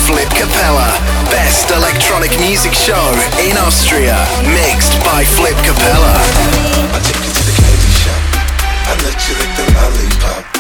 Flip 0.06 0.30
Capella, 0.30 0.86
best 1.30 1.68
electronic 1.72 2.30
music 2.38 2.72
show 2.72 3.10
in 3.42 3.56
Austria, 3.56 4.14
mixed 4.54 5.02
by 5.02 5.24
Flip 5.24 5.56
Capella. 5.66 6.14
I 6.94 7.00
take 7.02 7.18
you 7.26 7.32
to 7.32 7.42
the 7.42 7.54
candy 7.58 7.90
shop, 7.90 8.22
I 8.86 8.94
let 9.02 9.18
you 9.26 9.34
lick 9.34 9.50
the 9.56 9.66
lollipop. 9.74 10.55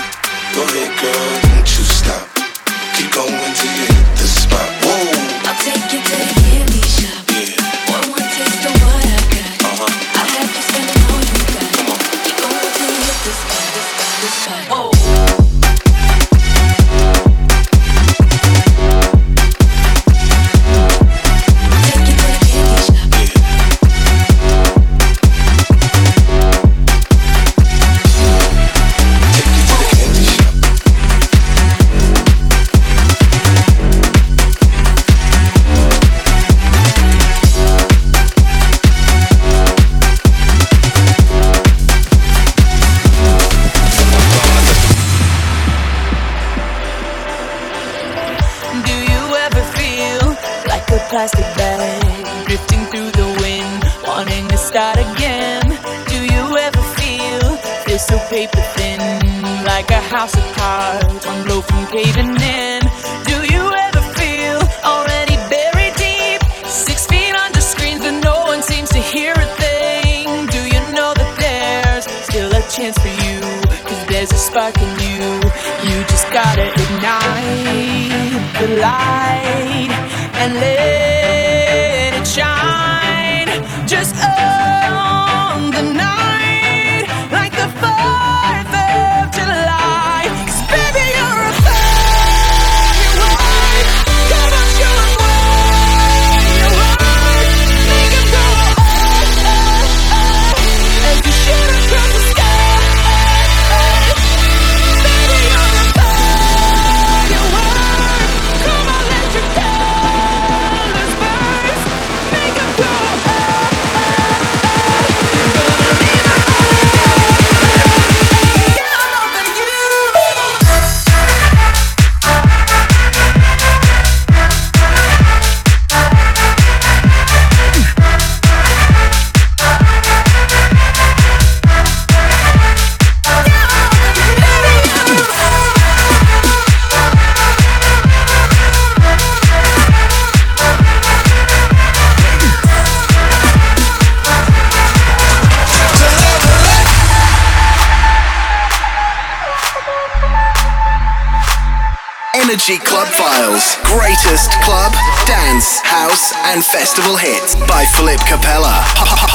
and 156.56 156.64
festival 156.64 157.16
hits 157.16 157.54
by 157.68 157.84
Philip 157.84 158.18
Capella, 158.20 158.82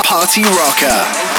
Party 0.03 0.41
Rocker. 0.41 1.30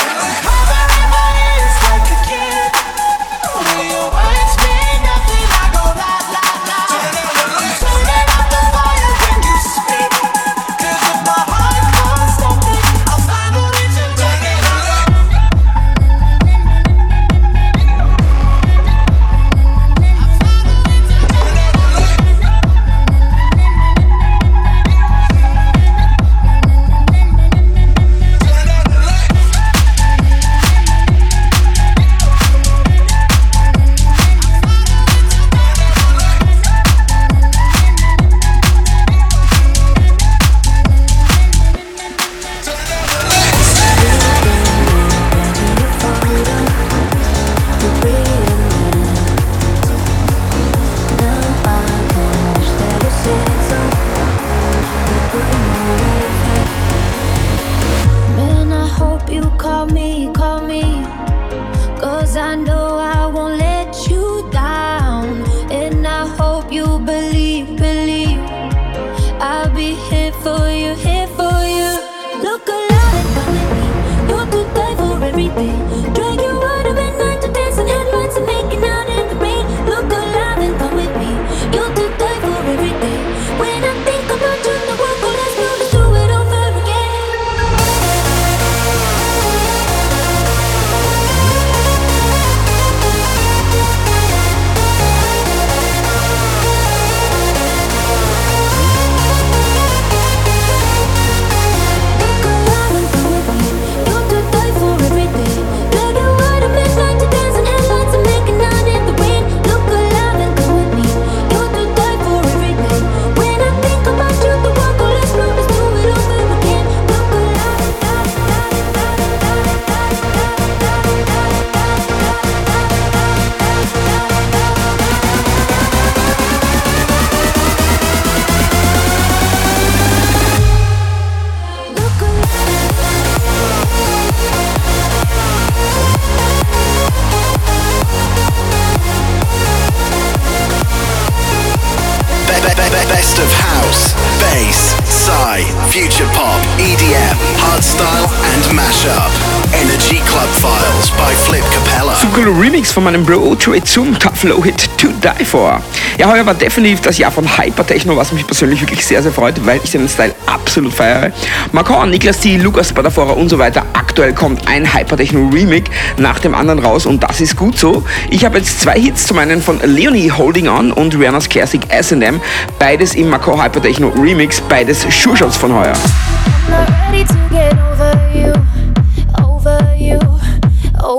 lifestyle 148.02 148.28
and 148.52 148.78
mashup. 148.78 149.32
Energy 149.74 150.18
Club 150.26 150.48
5. 150.48 150.71
Sessions 151.02 151.10
by 151.16 151.34
Flip 151.34 151.64
Capella. 151.72 152.14
Super 152.14 152.42
cooler 152.42 152.60
Remix 152.60 152.92
von 152.92 153.04
meinem 153.04 153.24
Bro 153.24 153.56
Trade 153.56 153.82
zum 153.84 154.16
Tough 154.18 154.44
Low 154.44 154.62
Hit 154.62 154.88
To 154.98 155.08
Die 155.08 155.44
For. 155.44 155.80
Ja, 156.18 156.30
heuer 156.30 156.44
war 156.46 156.54
definitiv 156.54 157.00
das 157.00 157.18
Jahr 157.18 157.30
von 157.30 157.44
Hypertechno, 157.58 158.16
was 158.16 158.32
mich 158.32 158.46
persönlich 158.46 158.80
wirklich 158.80 159.04
sehr, 159.04 159.22
sehr 159.22 159.32
freut, 159.32 159.54
weil 159.66 159.80
ich 159.82 159.90
den 159.90 160.08
Style 160.08 160.34
absolut 160.46 160.92
feiere. 160.92 161.32
Macron, 161.72 162.10
Niklas 162.10 162.38
T, 162.40 162.56
Lukas 162.56 162.92
Badafora 162.92 163.32
und 163.32 163.48
so 163.48 163.58
weiter. 163.58 163.84
Aktuell 163.94 164.32
kommt 164.32 164.68
ein 164.68 164.86
Hypertechno-Remix 164.92 165.90
nach 166.18 166.38
dem 166.38 166.54
anderen 166.54 166.78
raus 166.78 167.06
und 167.06 167.22
das 167.22 167.40
ist 167.40 167.56
gut 167.56 167.78
so. 167.78 168.04
Ich 168.30 168.44
habe 168.44 168.58
jetzt 168.58 168.80
zwei 168.80 169.00
Hits, 169.00 169.26
zu 169.26 169.34
meinen 169.34 169.60
von 169.60 169.80
Leonie 169.82 170.30
Holding 170.30 170.68
On 170.68 170.92
und 170.92 171.18
Rihanna's 171.18 171.48
Classic 171.48 171.80
SM, 171.90 172.40
beides 172.78 173.14
im 173.14 173.28
Macron 173.28 173.62
Hypertechno 173.62 174.08
Remix, 174.08 174.60
beides 174.60 175.06
Sure 175.10 175.50
von 175.50 175.74
heuer. 175.74 175.94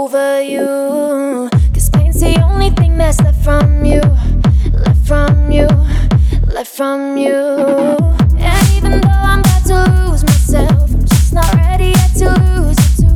over 0.04 0.42
you. 0.42 1.50
Cause 1.74 1.90
pain's 1.90 2.20
the 2.20 2.38
only 2.42 2.72
thing 2.72 2.98
that's 2.98 3.22
left 3.22 3.42
from 3.42 3.86
you, 3.86 4.02
left 4.84 5.08
from 5.08 5.50
you, 5.50 5.68
left 6.48 6.72
from 6.76 7.16
you. 7.16 7.40
And 8.38 8.66
even 8.76 9.00
though 9.00 9.24
I'm 9.32 9.40
about 9.40 9.64
to 9.72 9.80
lose 9.96 10.24
myself, 10.26 10.92
I'm 10.94 11.06
just 11.06 11.34
not 11.34 11.54
ready 11.56 11.94
yet 11.96 12.12
to 12.22 12.28
lose 12.44 12.80
it 12.86 12.94
too. 13.00 13.16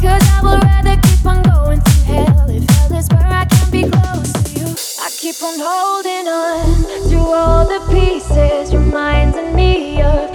Cause 0.00 0.24
I 0.34 0.40
would 0.42 0.62
rather 0.64 0.96
keep 1.06 1.26
on 1.26 1.42
going 1.42 1.80
through 1.82 2.14
hell 2.14 2.48
if 2.48 2.64
hell 2.70 2.92
is 2.96 3.08
where 3.10 3.32
I 3.42 3.44
can 3.44 3.70
be 3.70 3.82
close 3.90 4.32
to 4.32 4.50
you. 4.58 4.68
I 5.04 5.10
keep 5.20 5.36
on 5.42 5.58
holding 5.60 6.26
on 6.26 7.08
through 7.08 7.34
all 7.42 7.66
the 7.68 7.80
pieces, 7.92 8.74
reminding 8.74 9.54
me 9.54 10.00
of. 10.00 10.25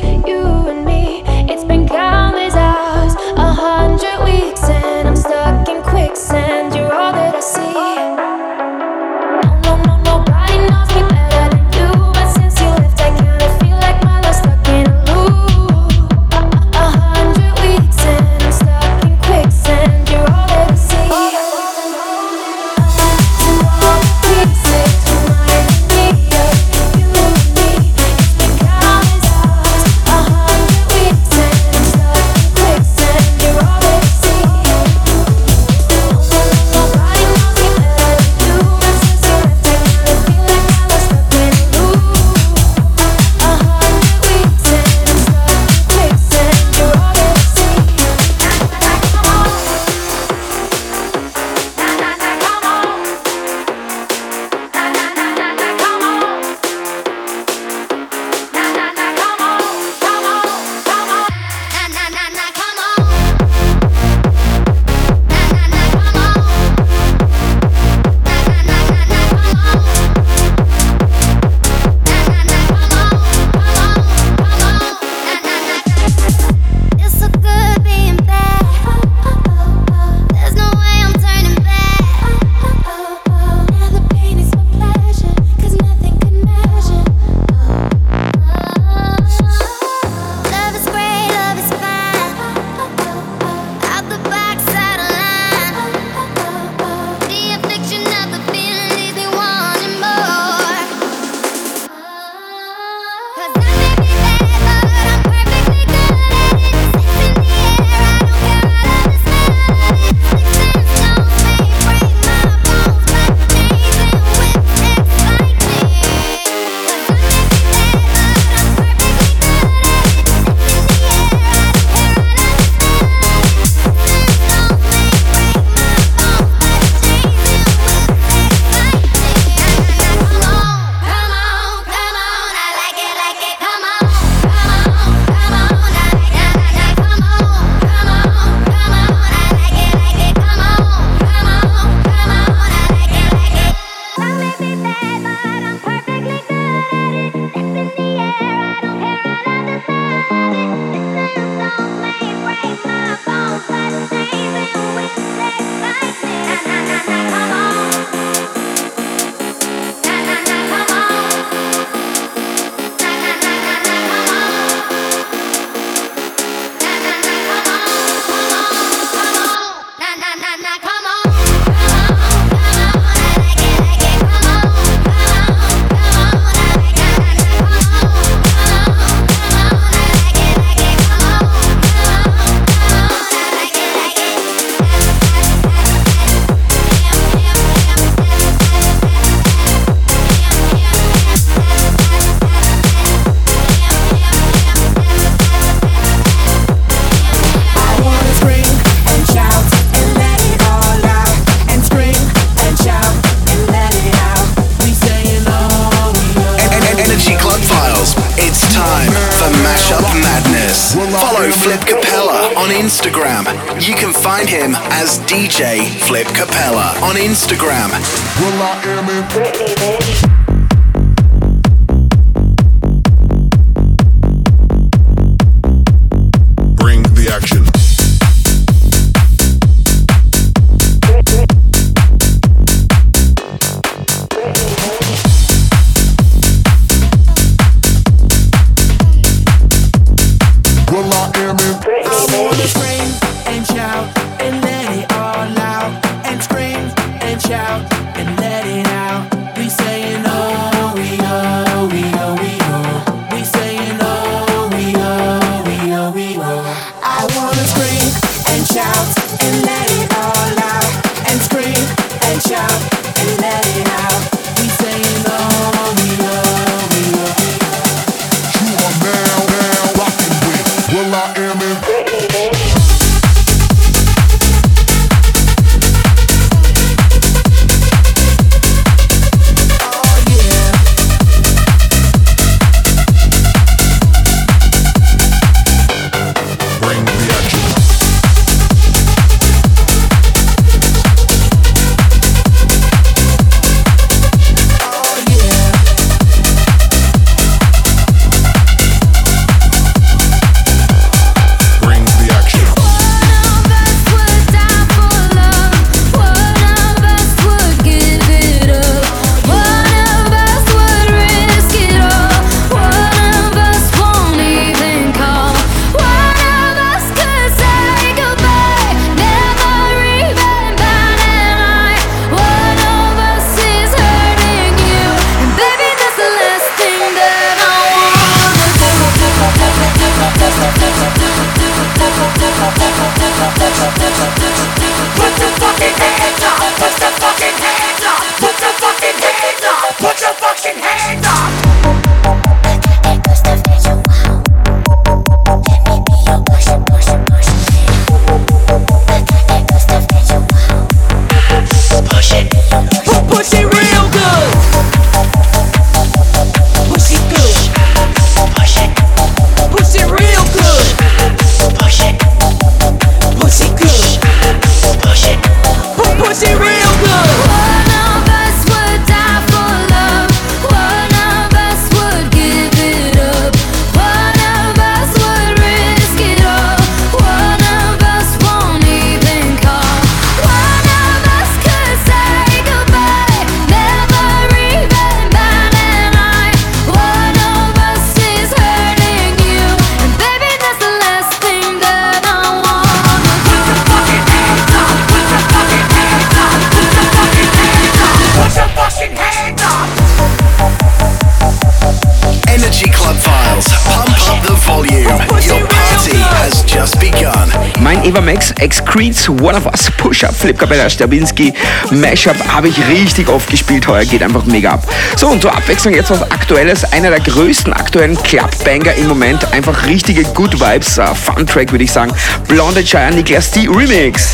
Streets, 409.01 409.27
One 409.29 409.55
of 409.55 409.65
Us, 409.65 409.89
Push 409.97 410.23
Up, 410.23 410.31
Flip 410.31 410.55
Capella, 410.55 410.87
Stabinski, 410.87 411.51
Mashup 411.89 412.35
habe 412.47 412.67
ich 412.67 412.77
richtig 412.87 413.27
oft 413.29 413.49
gespielt 413.49 413.87
heuer, 413.87 414.05
geht 414.05 414.21
einfach 414.21 414.45
mega 414.45 414.73
ab. 414.73 414.87
So 415.17 415.27
und 415.27 415.41
zur 415.41 415.51
Abwechslung 415.51 415.95
jetzt 415.95 416.11
was 416.11 416.21
Aktuelles, 416.21 416.83
einer 416.93 417.09
der 417.09 417.19
größten 417.19 417.73
aktuellen 417.73 418.15
Club 418.21 418.51
Banger 418.63 418.93
im 418.93 419.07
Moment, 419.07 419.51
einfach 419.53 419.87
richtige 419.87 420.23
Good 420.23 420.59
Vibes, 420.59 420.99
uh, 420.99 421.15
Fun 421.15 421.47
Track 421.47 421.71
würde 421.71 421.83
ich 421.83 421.91
sagen, 421.91 422.13
Blonde 422.47 422.83
Chaya 422.83 423.09
Niklas 423.09 423.49
D 423.49 423.67
Remix. 423.67 424.33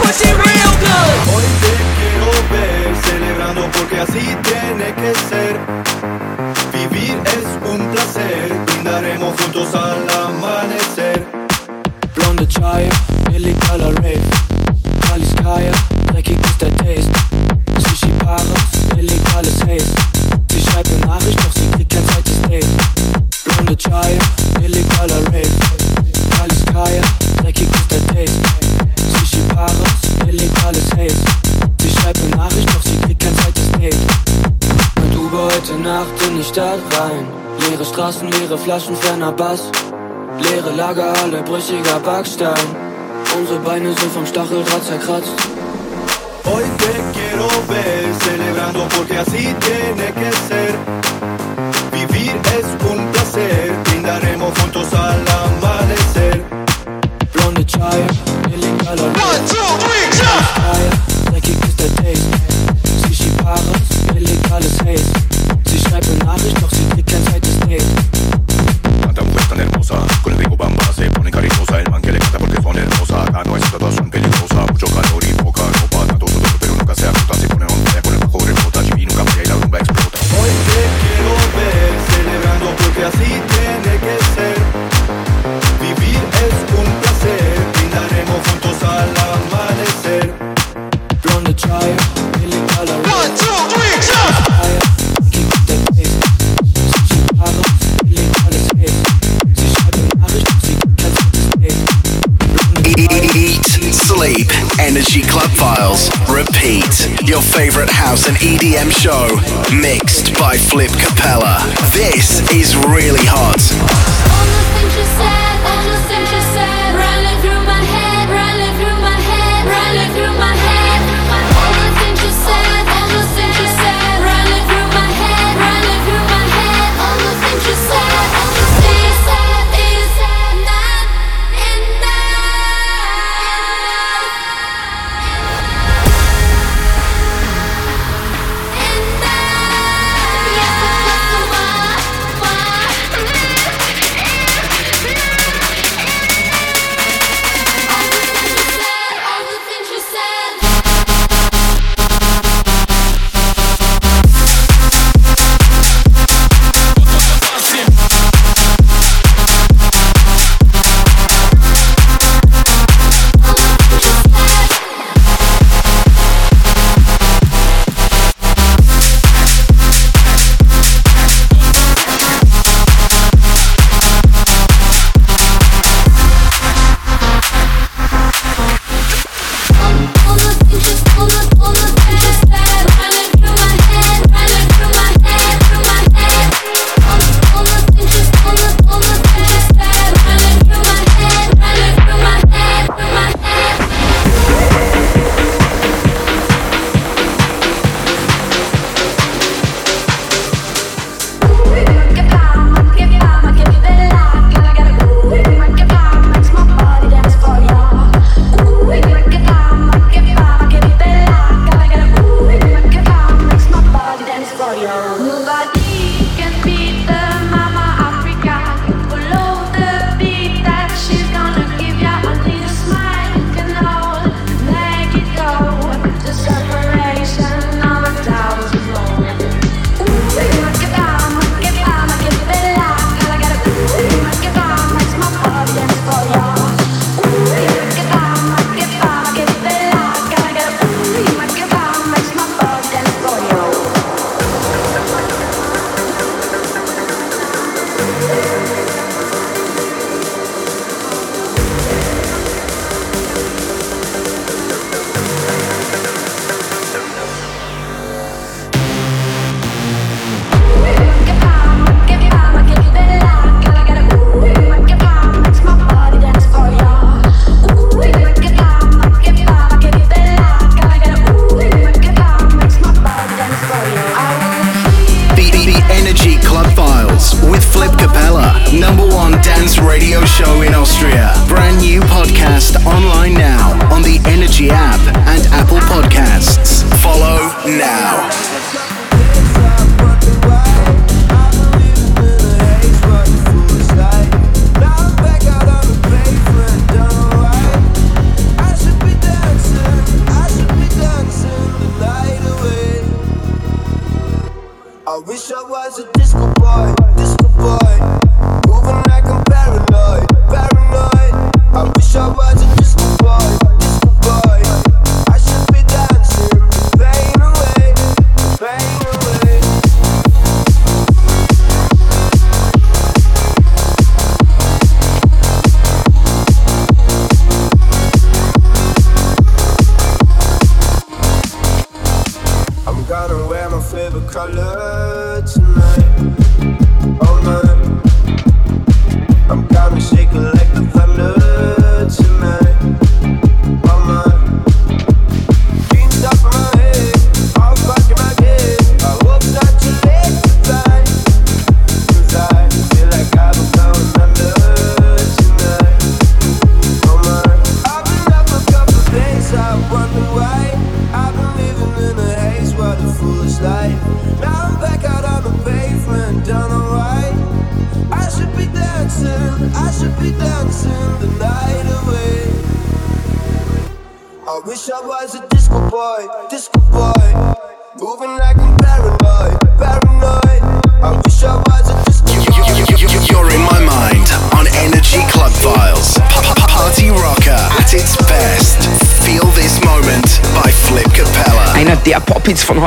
Push. 0.00 1.47
brüchiger 41.48 42.00
Backstein. 42.00 42.68
Unsere 43.38 43.58
Beine 43.60 43.92
sind 43.94 44.12
vom 44.12 44.26
Stacheldraht 44.26 44.84
zerkratzt. 44.84 45.32
Hoy 46.44 46.64
te 46.82 46.92
quiero 47.16 47.48
ver, 47.68 48.04
celebrando 48.24 48.86
porque 48.94 49.18
así 49.18 49.54
tiene 49.68 50.12
que 50.12 50.30
ser. 50.48 50.74
Vivir 51.92 52.34
es 52.58 52.66
un 52.90 53.06
placer. 53.12 53.67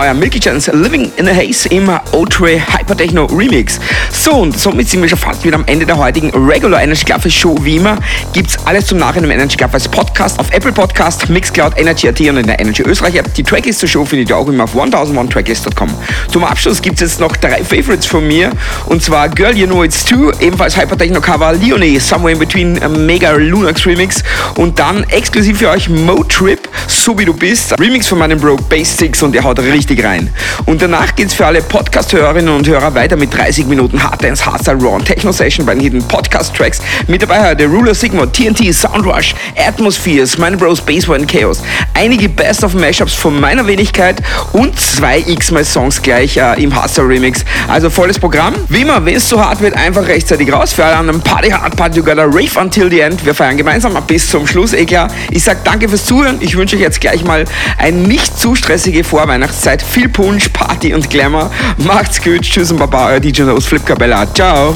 Heuer, 0.02 0.14
Milky 0.16 0.40
Chance, 0.40 0.72
Living 0.72 1.12
in 1.18 1.28
a 1.28 1.32
Haze 1.32 1.70
im 1.70 1.88
O-Tray 2.12 2.60
Hypertechno 2.60 3.26
Remix. 3.26 3.80
So, 4.12 4.32
und 4.32 4.58
somit 4.58 4.90
sind 4.90 5.02
wir 5.02 5.10
schon 5.10 5.20
fast 5.20 5.44
wieder 5.44 5.56
am 5.56 5.64
Ende 5.68 5.86
der 5.86 5.96
heutigen 5.96 6.32
Regular 6.32 6.82
Energy 6.82 7.06
Club 7.06 7.22
Show. 7.32 7.56
Wie 7.62 7.76
immer 7.76 7.98
gibt's 8.34 8.58
alles 8.66 8.88
zum 8.88 8.98
Nachhinein 8.98 9.26
im 9.26 9.38
Energy 9.38 9.58
Club 9.58 9.72
als 9.74 9.88
Podcast 9.88 10.40
auf 10.40 10.50
Apple 10.52 10.72
Podcast, 10.72 11.30
Mixcloud, 11.30 11.78
Energy 11.78 12.08
AT 12.08 12.20
und 12.22 12.38
in 12.38 12.48
der 12.48 12.60
Energy 12.60 12.82
Österreich 12.82 13.16
App. 13.16 13.32
Die 13.36 13.44
Tracklist 13.44 13.80
zur 13.80 13.90
Show 13.90 14.04
findet 14.04 14.30
ihr 14.30 14.38
auch 14.38 14.48
immer 14.48 14.64
auf 14.64 14.76
1001tracklist.com. 14.76 15.90
Zum 16.32 16.44
Abschluss 16.46 16.82
gibt's 16.82 17.02
jetzt 17.02 17.20
noch 17.20 17.36
drei 17.38 17.64
Favorites 17.64 18.08
von 18.08 18.28
mir 18.28 18.50
und 18.88 19.04
zwar 19.04 19.30
Girl 19.30 19.56
You 19.56 19.68
Know 19.68 19.84
It's 19.84 20.04
True, 20.04 20.32
ebenfalls 20.40 20.76
Hypertechno 20.76 21.22
Cover, 21.22 21.54
Leonie, 21.54 22.00
Somewhere 22.00 22.34
in 22.34 22.40
Between, 22.40 22.82
a 22.82 22.90
Mega 22.90 23.32
Lunax 23.34 23.86
Remix 23.86 24.24
und 24.56 24.80
dann 24.80 25.04
exklusiv 25.06 25.60
für 25.60 25.70
euch 25.70 25.90
Mo 25.90 26.24
Trip, 26.24 26.61
So 27.04 27.18
wie 27.18 27.26
du 27.26 27.34
bist, 27.34 27.74
Remix 27.80 28.06
von 28.06 28.20
meinem 28.20 28.40
Bro 28.40 28.60
Six 28.84 29.24
und 29.24 29.34
der 29.34 29.44
haut 29.44 29.58
richtig 29.58 30.04
rein. 30.04 30.30
Und 30.68 30.84
danach 30.84 31.16
geht's 31.16 31.34
für 31.34 31.48
alle 31.48 31.64
Podcast-Hörerinnen 31.64 32.54
und 32.54 32.68
Hörer 32.68 32.94
weiter 32.94 33.16
mit 33.16 33.36
30 33.36 33.66
Minuten 33.66 34.04
Hard 34.04 34.24
Dance, 34.24 34.46
Hardstyle, 34.46 34.78
Raw 34.78 34.98
und 34.98 35.06
Techno 35.06 35.32
Session 35.32 35.66
bei 35.66 35.74
den 35.74 35.82
Hidden 35.82 36.04
Podcast 36.08 36.56
Tracks. 36.56 36.80
Mit 37.08 37.24
dabei 37.24 37.50
heute 37.50 37.66
Ruler 37.66 37.96
Sigma, 37.96 38.28
TNT, 38.28 38.72
Soundrush, 38.72 39.34
Atmospheres, 39.58 40.38
meine 40.38 40.58
Bros 40.58 40.80
Baseboy 40.80 41.22
und 41.22 41.28
Chaos. 41.28 41.64
Einige 41.96 42.30
Best 42.30 42.64
of 42.64 42.76
Mashups 42.76 43.16
von 43.16 43.40
meiner 43.40 43.66
Wenigkeit 43.66 44.22
und 44.54 44.80
zwei 44.80 45.24
X-Mal 45.26 45.66
Songs 45.66 46.04
gleich 46.04 46.38
äh, 46.38 46.62
im 46.62 46.76
Hardstyle 46.76 47.08
Remix. 47.08 47.44
Also 47.68 47.90
volles 47.90 48.20
Programm. 48.20 48.54
Wie 48.70 48.82
immer, 48.82 49.04
wenn 49.04 49.16
es 49.16 49.28
zu 49.28 49.44
hart 49.44 49.60
wird, 49.62 49.74
einfach 49.74 50.08
rechtzeitig 50.08 50.54
raus. 50.54 50.74
Für 50.74 50.86
alle 50.86 50.98
anderen 50.98 51.22
Party 51.22 51.50
Hard 51.50 51.76
Party 51.76 52.00
Together, 52.00 52.28
Rave 52.28 52.60
until 52.60 52.92
the 52.92 53.00
end. 53.00 53.26
Wir 53.26 53.34
feiern 53.34 53.58
gemeinsam 53.58 53.98
bis 54.06 54.30
zum 54.30 54.46
Schluss, 54.46 54.74
eh 54.74 54.86
klar. 54.86 55.08
Ich 55.32 55.44
sag 55.44 55.64
danke 55.64 55.90
fürs 55.90 56.06
Zuhören. 56.06 56.38
Ich 56.42 56.56
wünsche 56.56 56.76
euch 56.76 56.82
jetzt 56.82 56.91
gleich 57.00 57.24
mal 57.24 57.46
eine 57.78 57.98
nicht 57.98 58.38
zu 58.38 58.56
stressige 58.56 59.04
Vorweihnachtszeit. 59.04 59.82
Viel 59.82 60.10
Punsch, 60.10 60.50
Party 60.50 60.94
und 60.94 61.10
Glamour. 61.10 61.52
Macht's 61.78 62.22
gut. 62.22 62.42
Tschüss 62.42 62.72
und 62.72 62.78
Baba, 62.78 63.08
euer 63.08 63.20
DJ 63.20 63.44
Nose 63.44 63.68
Flip 63.68 63.86
Cabella. 63.86 64.32
Ciao. 64.34 64.76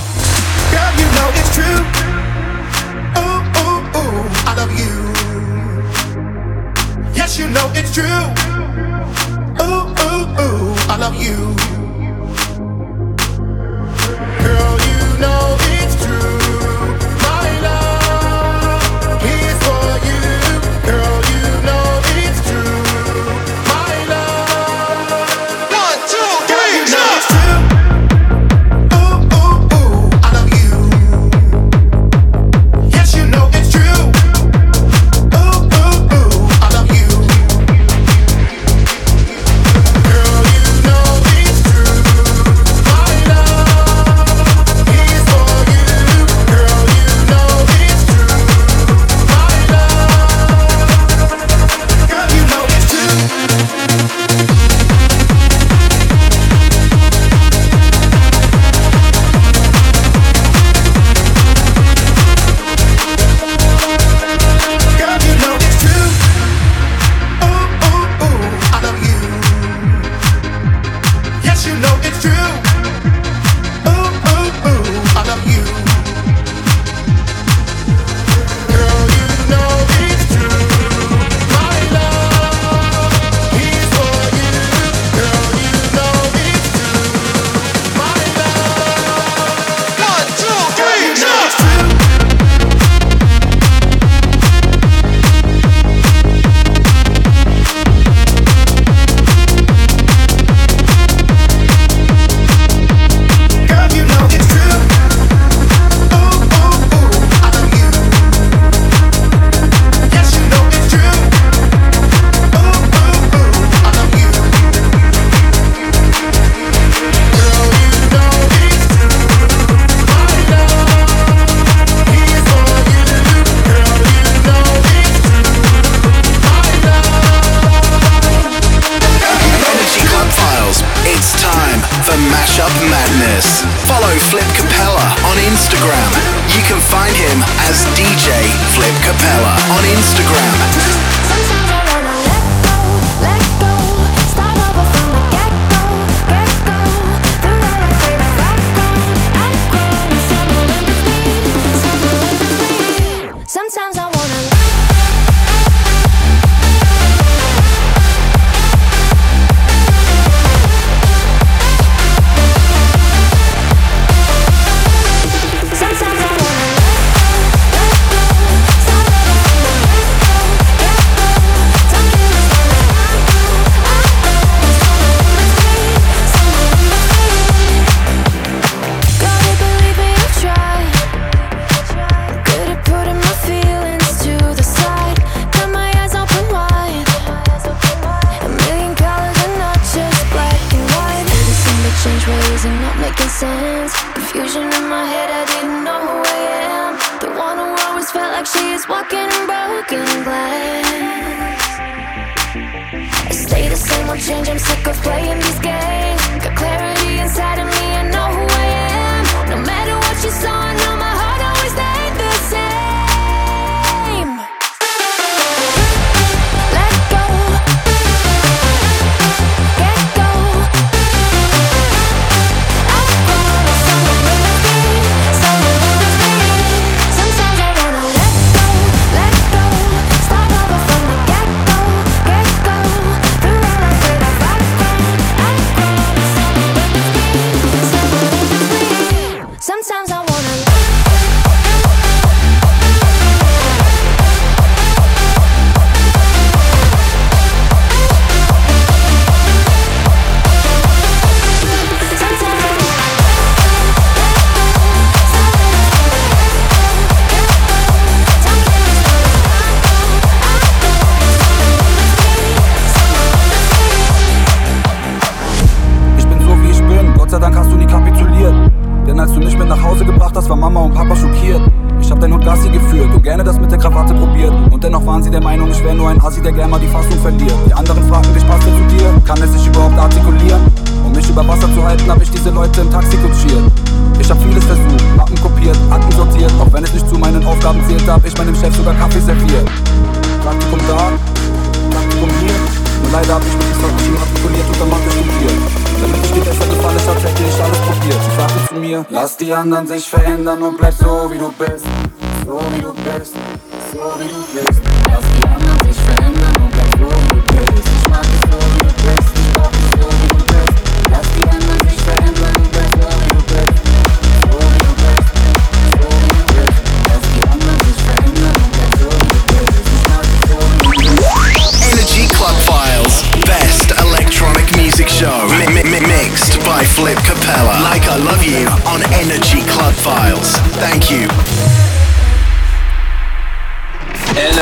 Girl, 0.72 0.82
you 0.98 1.06
know 1.14 1.75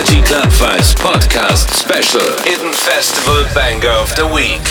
G 0.05 0.21
Club 0.21 0.49
Vice 0.51 0.93
podcast 0.93 1.69
special 1.71 2.21
Hidden 2.43 2.73
Festival 2.73 3.43
Banger 3.53 3.89
of 3.89 4.15
the 4.15 4.27
Week. 4.27 4.61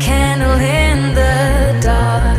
candle 0.00 0.60
in 0.60 1.14
the 1.14 1.80
dark. 1.80 2.38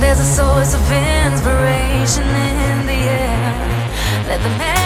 There's 0.00 0.20
a 0.20 0.24
source 0.24 0.74
of 0.74 0.82
inspiration 0.92 2.26
in 2.26 2.86
the 2.86 2.92
air. 2.92 3.54
Let 4.28 4.42
the 4.42 4.50
man 4.58 4.81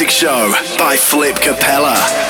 music 0.00 0.10
show 0.10 0.52
by 0.78 0.96
Flip 0.96 1.34
Capella. 1.34 2.27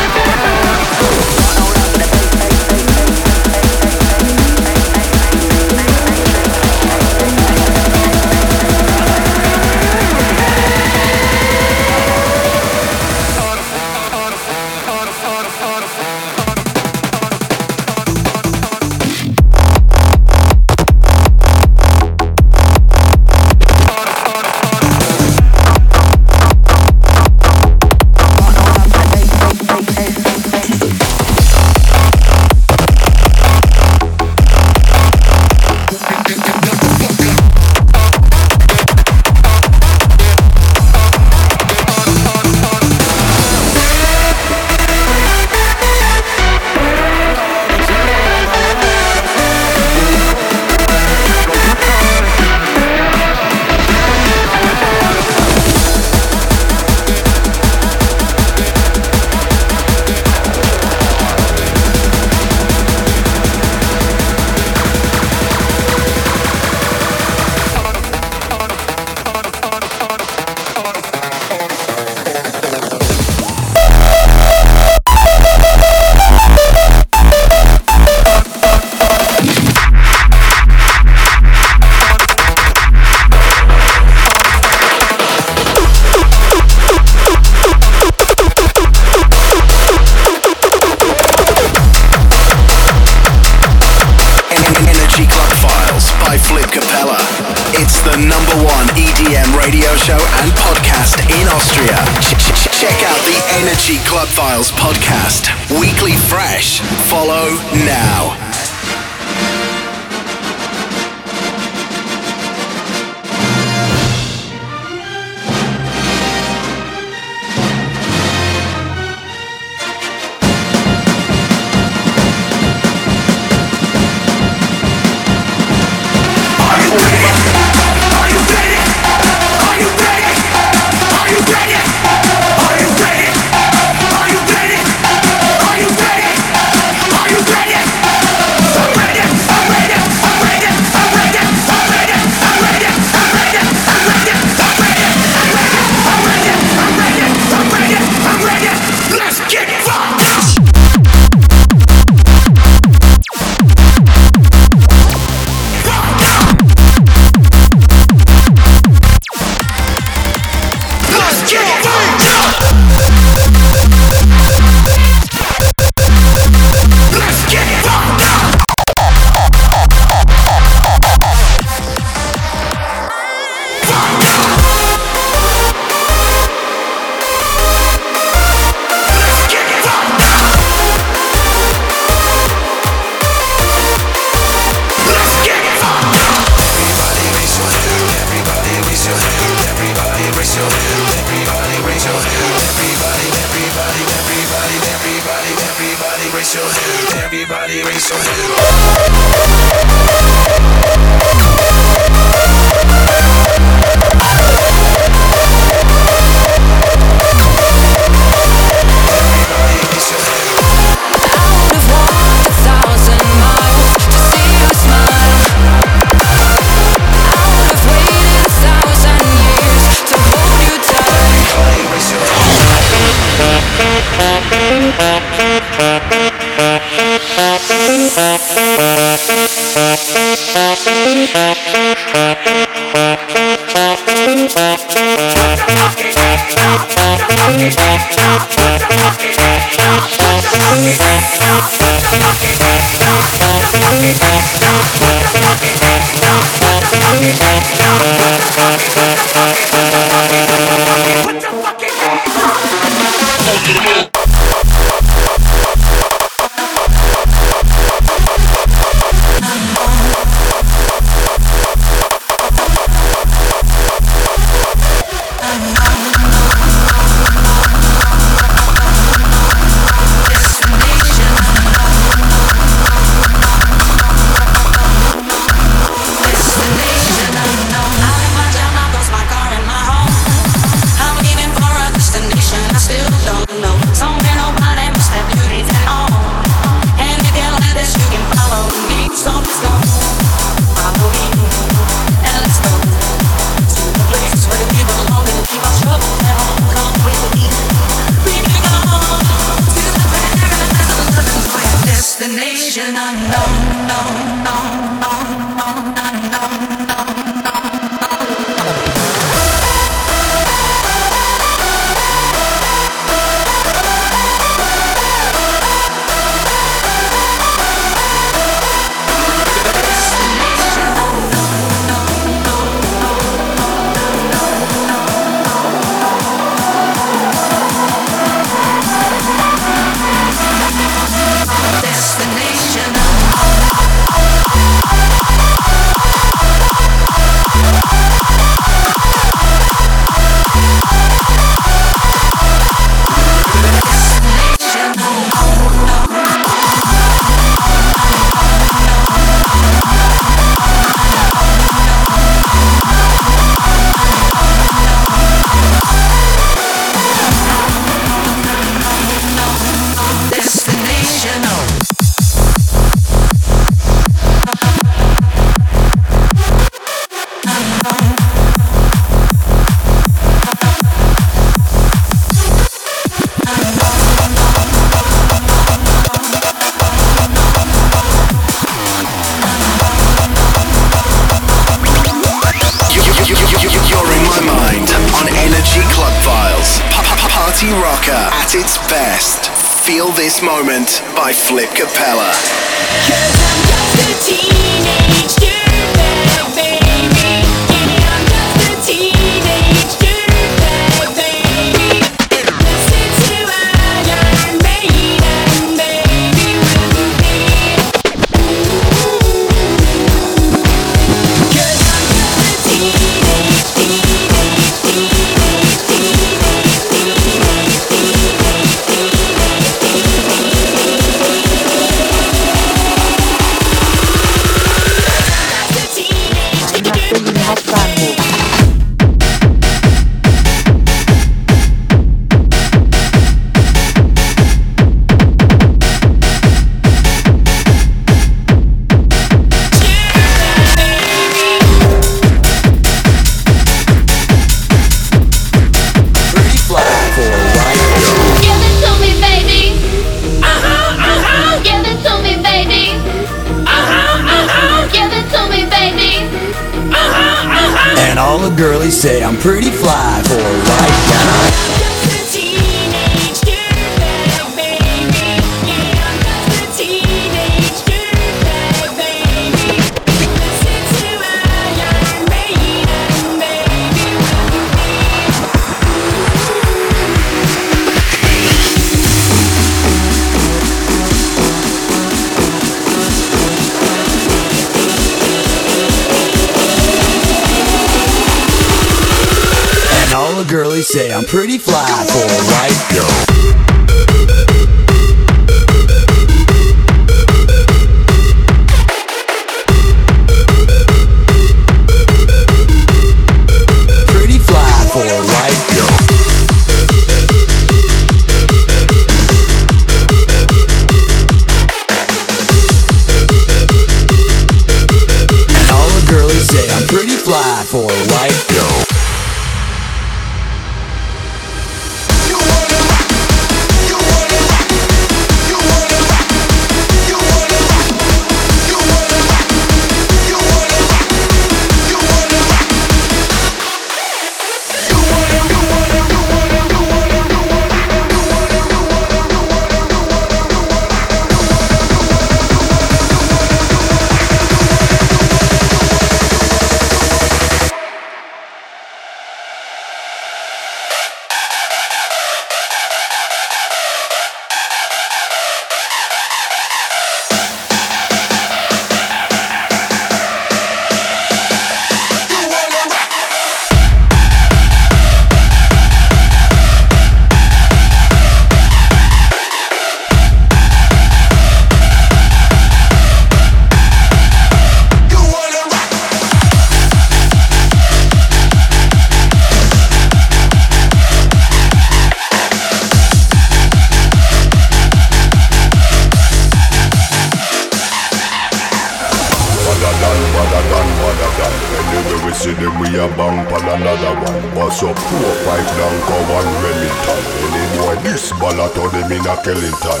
We 592.92 592.98
a 592.98 593.06
bang 593.14 593.46
pon 593.46 593.62
another 593.62 594.14
one. 594.18 594.42
Bust 594.54 594.82
up 594.82 594.98
four, 594.98 595.32
five 595.46 595.66
down, 595.78 595.96
come 596.06 596.26
one 596.34 596.50
Remington. 596.62 597.22
Any 597.46 597.64
boy 597.78 597.94
this 598.02 598.24
ballot 598.32 598.76
or 598.78 598.88
them 598.90 599.12
in 599.12 599.22
a 599.22 599.24
Kellington. 599.44 600.00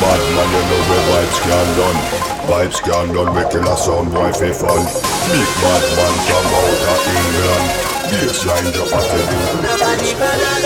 Bad 0.00 0.22
man, 0.34 0.48
you 0.54 0.62
know 0.64 0.80
where 0.88 1.04
vibes 1.08 1.38
can 1.44 1.68
done. 1.76 2.00
Vibes 2.48 2.78
can 2.80 3.06
done, 3.12 3.30
we 3.34 3.42
kill 3.52 3.68
a 3.68 3.70
sound 3.76 4.08
boy 4.12 4.32
for 4.32 4.52
fun. 4.54 4.82
Big 5.28 5.50
bad 5.60 5.84
man 5.96 6.14
come 6.28 6.48
out 6.56 6.82
of 6.88 7.00
England. 7.18 7.66
Baseline 8.08 8.68
drop 8.72 8.94
at 8.94 9.04
the 9.12 9.20
Badder 10.18 10.58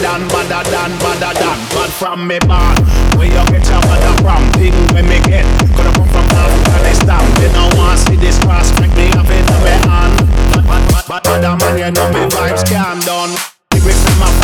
than, 0.00 0.22
badder 0.28 0.62
than, 0.70 0.90
badder 0.98 1.34
than 1.38 1.58
Bad 1.74 1.90
from 1.90 2.26
me 2.26 2.38
born 2.46 2.76
Where 3.18 3.26
you 3.26 3.42
get 3.50 3.64
your 3.66 3.82
mother 3.86 4.14
from 4.22 4.42
Thing 4.58 4.76
when 4.94 5.06
me 5.08 5.18
get 5.26 5.46
Coulda 5.74 5.92
come 5.94 6.08
from 6.08 6.26
Afghanistan 6.28 7.22
They 7.38 7.50
don't 7.52 7.74
want 7.76 7.98
see 7.98 8.16
this 8.16 8.38
cross 8.42 8.70
Make 8.80 8.94
me 8.94 9.06
have 9.14 9.30
it 9.30 9.50
on 9.50 9.60
me 9.62 9.74
hand 9.86 10.14
Bad, 10.54 10.64
bad, 10.66 10.82
bad, 10.90 11.04
bad, 11.08 11.22
badder 11.24 11.54
man 11.58 11.74
You 11.78 11.90
know 11.90 12.08
me 12.14 12.22
vibes 12.30 12.64
can't 12.66 13.02
done 13.04 13.34
Lyrics 13.74 14.04
in 14.06 14.18
my 14.18 14.37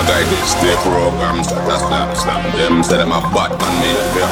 I 0.00 0.06
guide 0.08 0.32
this 0.32 0.56
their 0.64 0.80
programs 0.80 1.52
that 1.52 1.60
I 1.60 1.76
slap, 1.76 2.08
slap 2.16 2.40
them, 2.56 2.80
say 2.80 2.96
them 2.96 3.12
a 3.12 3.20
bad 3.36 3.52
man, 3.52 3.74
me 3.84 3.92
be 4.16 4.24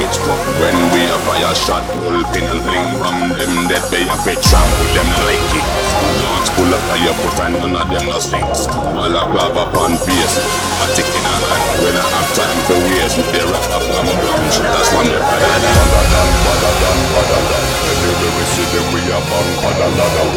bitch 0.00 0.16
but 0.24 0.40
when 0.56 0.72
we 0.96 1.04
a 1.12 1.18
fire 1.28 1.52
shot, 1.52 1.84
pull 1.92 2.24
pin 2.32 2.48
and 2.48 2.64
fling 2.64 2.88
from 2.96 3.28
them 3.36 3.52
dead 3.68 3.84
pay 3.92 4.08
a 4.08 4.16
fit 4.24 4.40
trample 4.40 4.88
them 4.96 5.04
like 5.20 5.52
it. 5.52 5.66
Dogs 6.24 6.48
pull 6.56 6.72
up 6.72 6.80
fire, 6.88 7.12
put 7.20 7.36
and 7.36 7.52
none 7.52 7.76
of 7.76 7.92
them 7.92 8.08
no 8.08 8.16
stinks. 8.16 8.64
All 8.96 9.12
a 9.12 9.22
grab 9.28 9.60
up 9.60 9.76
on 9.76 9.92
face, 10.00 10.40
a 10.40 10.86
tick 10.96 11.04
in 11.04 11.20
a 11.28 11.34
hand. 11.36 11.68
When 11.84 12.00
I 12.00 12.06
have 12.16 12.30
time 12.32 12.60
for 12.64 12.80
waste, 12.88 13.20
with 13.20 13.28
the 13.28 13.44
rap 13.44 13.76
up, 13.76 13.84
a 13.84 14.00
brown 14.00 14.40
that's 14.72 14.88
one 14.96 15.04
year. 15.04 15.20
Badadan, 15.20 16.28
badadan, 16.48 16.98
badadan. 17.12 17.64
Anyway 17.92 18.30
we 18.40 18.44
see 18.56 18.66
them, 18.72 18.86
we 18.96 19.04
a 19.04 19.20
bang, 19.20 19.50
badadan. 19.68 20.28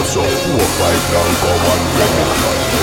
Also, 0.00 0.24
who 0.24 0.56
a 0.56 0.66
fight 0.80 1.02
down, 1.12 1.28
go 1.44 1.50
on, 1.52 1.80
grab 1.92 2.16
it 2.24 2.79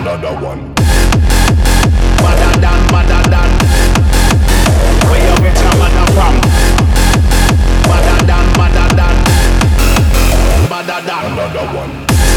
another 0.00 0.34
one. 0.44 0.69
da 10.90 11.00
da 11.02 11.22
da 11.36 11.46
da 11.54 11.60
one. 11.78 12.29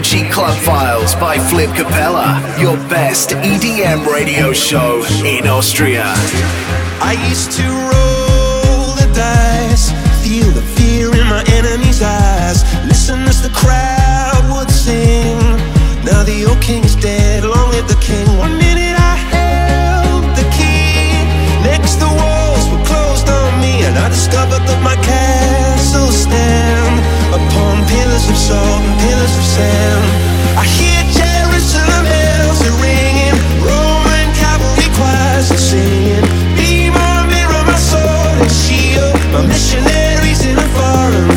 Energy 0.00 0.30
Club 0.30 0.56
Files 0.60 1.14
by 1.16 1.36
Flip 1.36 1.68
Capella, 1.76 2.40
your 2.58 2.78
best 2.88 3.32
EDM 3.32 4.06
radio 4.06 4.50
show 4.50 5.04
in 5.26 5.46
Austria. 5.46 6.04
I 7.04 7.20
used 7.28 7.52
to 7.60 7.64
roll 7.68 8.96
the 8.96 9.12
dice, 9.12 9.92
feel 10.24 10.50
the 10.52 10.62
fear 10.62 11.12
in 11.12 11.26
my 11.28 11.44
enemy's 11.52 12.00
eyes, 12.00 12.64
listen 12.86 13.20
as 13.28 13.42
the 13.42 13.50
crowd 13.50 14.42
would 14.56 14.70
sing. 14.70 15.36
Now 16.02 16.24
the 16.24 16.46
old 16.48 16.62
king 16.62 16.82
is 16.82 16.96
dead, 16.96 17.44
long 17.44 17.70
live 17.70 17.86
the 17.86 18.00
king. 18.00 18.26
One 18.38 18.56
minute 18.56 18.96
I 18.96 19.16
held 19.36 20.24
the 20.34 20.48
key, 20.56 21.12
next 21.62 21.96
the 21.96 22.08
walls 22.08 22.64
were 22.72 22.84
closed 22.86 23.28
on 23.28 23.60
me, 23.60 23.84
and 23.84 23.98
I 23.98 24.08
discovered 24.08 24.64
that 24.64 24.80
my 24.82 24.96
castle 25.04 26.06
stands 26.06 26.89
upon 27.32 27.86
pillars 27.86 28.28
of 28.28 28.36
salt 28.36 28.82
and 28.82 29.00
pillars 29.00 29.34
of 29.38 29.44
sand. 29.44 30.04
I 30.58 30.64
hear 30.66 31.00
Jerusalem 31.14 32.04
bells 32.10 32.60
are 32.66 32.76
ringing, 32.82 33.36
Roman 33.62 34.28
cavalry 34.34 34.88
choirs 34.98 35.50
are 35.54 35.64
singing. 35.70 36.26
Be 36.58 36.90
my 36.90 37.26
mirror, 37.30 37.62
my 37.70 37.78
sword 37.78 38.36
and 38.42 38.50
shield, 38.50 39.14
my 39.32 39.46
missionaries 39.46 40.44
in 40.44 40.58
a 40.58 40.68
foreign 40.74 41.29